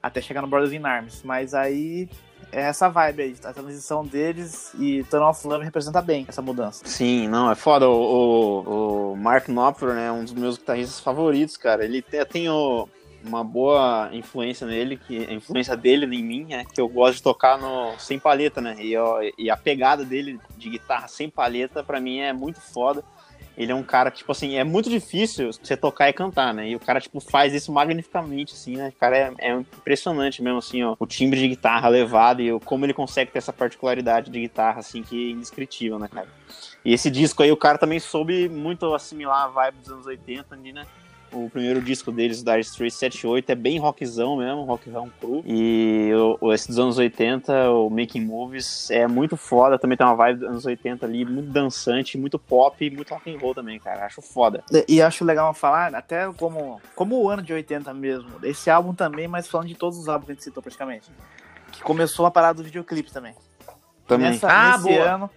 [0.03, 1.23] Até chegar no Brothers in Arms.
[1.23, 2.09] Mas aí...
[2.53, 3.37] É essa vibe aí.
[3.45, 6.83] A transição deles e Tunnel of Love representa bem essa mudança.
[6.85, 7.89] Sim, não, é foda.
[7.89, 11.85] O, o, o Mark Knopfler, né, um dos meus guitarristas favoritos, cara.
[11.85, 12.89] Ele tem, tem o-
[13.25, 17.23] uma boa influência nele, que a influência dele em mim é que eu gosto de
[17.23, 18.77] tocar no sem palheta, né?
[18.81, 18.95] E,
[19.39, 23.03] e a pegada dele de guitarra sem palheta, pra mim, é muito foda.
[23.59, 26.71] Ele é um cara, tipo assim, é muito difícil você tocar e cantar, né?
[26.71, 28.89] E o cara, tipo, faz isso magnificamente, assim, né?
[28.89, 30.97] O cara é, é impressionante mesmo, assim, ó.
[30.99, 34.79] O timbre de guitarra levado e o- como ele consegue ter essa particularidade de guitarra,
[34.81, 36.29] assim, que é indescritível, né, cara?
[36.83, 40.55] E esse disco aí, o cara também soube muito assimilar a vibe dos anos 80
[40.55, 40.87] ali, né?
[41.33, 45.43] O primeiro disco deles, Dire Straits 78, é bem rockzão mesmo, rockzão cru.
[45.47, 46.11] E
[46.41, 49.79] o, esse dos anos 80, o Making Movies, é muito foda.
[49.79, 53.33] Também tem uma vibe dos anos 80 ali, muito dançante, muito pop e muito rock
[53.33, 54.05] and roll também, cara.
[54.07, 54.65] Acho foda.
[54.89, 59.29] E acho legal falar, até como, como o ano de 80 mesmo, esse álbum também,
[59.29, 61.11] mas falando de todos os álbuns que a gente citou praticamente.
[61.71, 63.35] Que começou a parada do videoclipe também.
[64.07, 64.31] Também.
[64.33, 65.15] Nessa, Ah, nesse boa.
[65.15, 65.31] ano,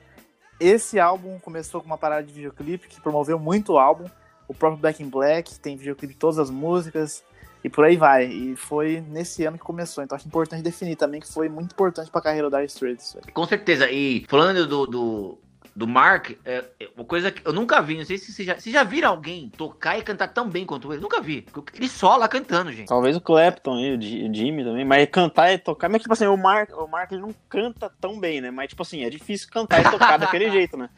[0.60, 4.06] esse álbum começou com uma parada de videoclipe que promoveu muito o álbum.
[4.48, 7.24] O próprio Black in Black tem videoclipe de todas as músicas
[7.64, 8.26] e por aí vai.
[8.26, 10.04] E foi nesse ano que começou.
[10.04, 13.18] Então acho importante definir também que foi muito importante pra carreira do Dire Straits.
[13.34, 13.90] Com certeza.
[13.90, 15.38] E falando do, do,
[15.74, 18.60] do Mark, é, é uma coisa que eu nunca vi, não sei se vocês já,
[18.60, 21.02] vocês já viram alguém tocar e cantar tão bem quanto ele.
[21.02, 21.46] Nunca vi.
[21.74, 22.90] Ele só lá cantando, gente.
[22.90, 25.90] Talvez o Clapton e o Jimmy também, mas cantar e tocar.
[25.90, 28.52] Mas, tipo assim, o Mark, o Mark ele não canta tão bem, né?
[28.52, 30.90] Mas, tipo assim, é difícil cantar e tocar daquele jeito, né?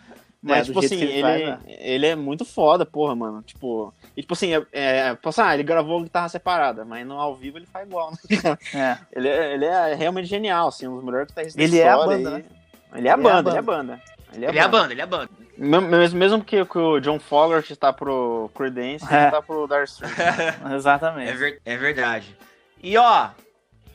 [0.48, 3.42] Mas, É, tipo assim, ele, ele faz, ele, é muito foda, porra, mano.
[3.42, 7.20] Tipo, e, tipo assim, é, é, tipo assim, ah, ele gravou guitarra separada, mas no
[7.20, 8.18] ao vivo ele faz igual, né?
[8.76, 8.98] É.
[9.12, 11.96] Ele é, ele é realmente genial, assim, um dos melhores guitarristas Ele da é a
[11.98, 12.18] história.
[12.18, 12.46] banda, e- né?
[12.94, 14.02] Ele é a banda, ele é a banda.
[14.34, 14.78] Ele é a Ele é a banda.
[14.84, 15.30] banda, ele é a banda.
[15.58, 19.24] Mesmo, mesmo que, que o John Fogerty tá pro Creedence, É.
[19.24, 20.16] ele tá pro Dire Straits.
[20.72, 21.34] É, Exatamente.
[21.38, 22.38] ver- é verdade.
[22.84, 23.30] E ó,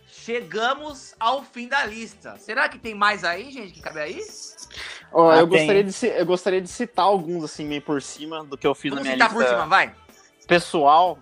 [0.08, 2.36] chegamos ao fim da lista.
[2.38, 4.20] Será que tem mais aí, gente, que cabe aí?
[5.12, 5.58] Ó, Ah, eu, tem.
[5.58, 8.90] gostaria de, eu gostaria de citar alguns, assim, meio por cima do que eu fiz
[8.90, 9.92] Vamos na minha citar lista por cima, vai.
[10.46, 11.18] pessoal.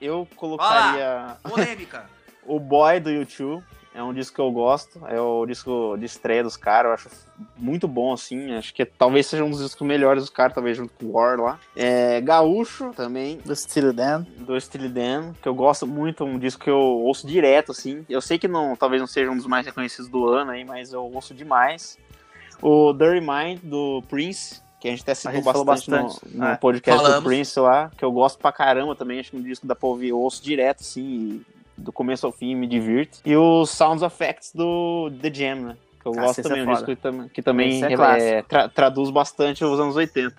[0.00, 2.06] Eu colocaria Polêmica.
[2.46, 3.62] o Boy do YouTube.
[3.92, 5.04] É um disco que eu gosto.
[5.08, 6.88] É o disco de estreia dos caras.
[6.88, 7.08] Eu acho
[7.56, 8.54] muito bom, assim.
[8.54, 11.38] Acho que talvez seja um dos discos melhores dos caras, talvez junto com o War
[11.40, 11.58] lá.
[11.74, 14.24] É, Gaúcho também, Do Steely Dan.
[14.38, 18.06] do Steely Dan, que eu gosto muito, um disco que eu ouço direto, assim.
[18.08, 20.92] Eu sei que não, talvez não seja um dos mais reconhecidos do ano aí, mas
[20.92, 21.98] eu ouço demais.
[22.62, 26.40] O Dirty Mind, do Prince, que a gente até citou gente falou bastante, bastante, no,
[26.40, 26.56] no é.
[26.56, 27.22] podcast Falamos.
[27.24, 29.88] do Prince lá, que eu gosto pra caramba também, acho que um disco dá pra
[29.88, 31.44] ouvir, ouço direto, assim,
[31.76, 33.18] do começo ao fim me divirto.
[33.24, 35.76] E o Sounds Effects do The Jam, né?
[36.00, 36.76] Que eu Ah, gosto esse também, é um foda.
[36.78, 37.92] disco que, tam- que também é
[38.38, 40.34] é, tra- traduz bastante os anos 80.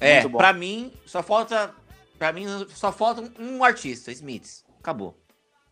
[0.00, 1.72] É, pra mim, só falta.
[2.18, 4.64] Pra mim, só falta um, artista, Smiths.
[4.80, 5.16] Acabou.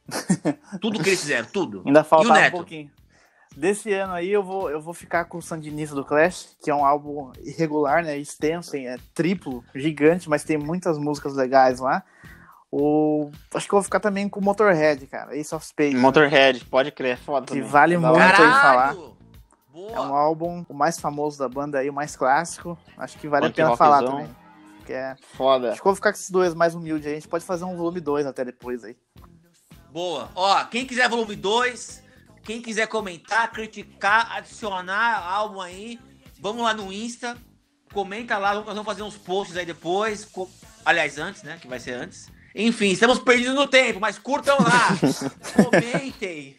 [0.80, 1.82] tudo que eles fizeram, tudo.
[1.84, 2.90] Ainda o faltava um pouquinho.
[3.58, 6.74] Desse ano aí eu vou, eu vou ficar com o Sandinista do Clash, que é
[6.74, 8.16] um álbum irregular, né?
[8.16, 12.02] Extenso, hein, é triplo, gigante, mas tem muitas músicas legais lá.
[12.70, 15.94] O, acho que eu vou ficar também com o Motorhead, cara, Ace of Spades.
[15.94, 16.00] né?
[16.00, 17.68] Motorhead, pode crer, é foda Que também.
[17.68, 18.22] vale Da muito.
[18.22, 18.60] aí falar.
[18.94, 19.16] Caralho!
[19.74, 20.18] É um Boa!
[20.20, 22.76] álbum o mais famoso da banda aí, o mais clássico.
[22.96, 24.28] Acho que vale Punk a pena falar também.
[24.84, 25.72] Que é, Foda.
[25.72, 27.12] acho que eu vou ficar com esses dois mais humildes aí.
[27.12, 28.96] A gente pode fazer um volume 2 até depois aí.
[29.90, 30.28] Boa.
[30.34, 32.02] Ó, quem quiser volume 2,
[32.48, 36.00] quem quiser comentar, criticar, adicionar álbum aí,
[36.40, 37.36] vamos lá no Insta,
[37.92, 40.24] comenta lá, nós vamos fazer uns posts aí depois.
[40.24, 40.48] co-
[40.82, 41.58] Aliás, antes, né?
[41.60, 42.30] Que vai ser antes.
[42.54, 44.88] Enfim, estamos perdidos no tempo, mas curtam lá,
[45.62, 46.56] comentem.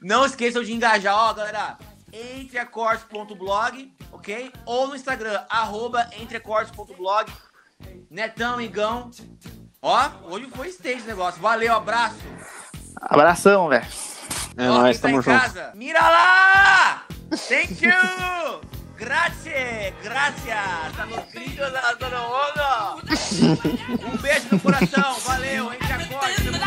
[0.00, 1.76] Não esqueçam de engajar, ó, galera.
[2.12, 4.52] Entreacortes.blog, ok?
[4.64, 7.32] Ou no Instagram, arroba entreacortes.blog.
[8.08, 9.10] Netão, Igão.
[9.82, 11.42] Ó, hoje foi stage o negócio.
[11.42, 12.14] Valeu, abraço.
[13.00, 14.13] Abração, velho.
[14.56, 15.38] É Ó, nóis, tá tamo junto.
[15.40, 15.72] Casa.
[15.74, 17.04] Mira lá!
[17.48, 18.60] Thank you!
[18.96, 20.52] Grazie, grazie!
[20.52, 22.94] Tá tamo querido da Dona Onda!
[24.06, 26.64] Um beijo no coração, valeu, hein, Jacó, tamo junto!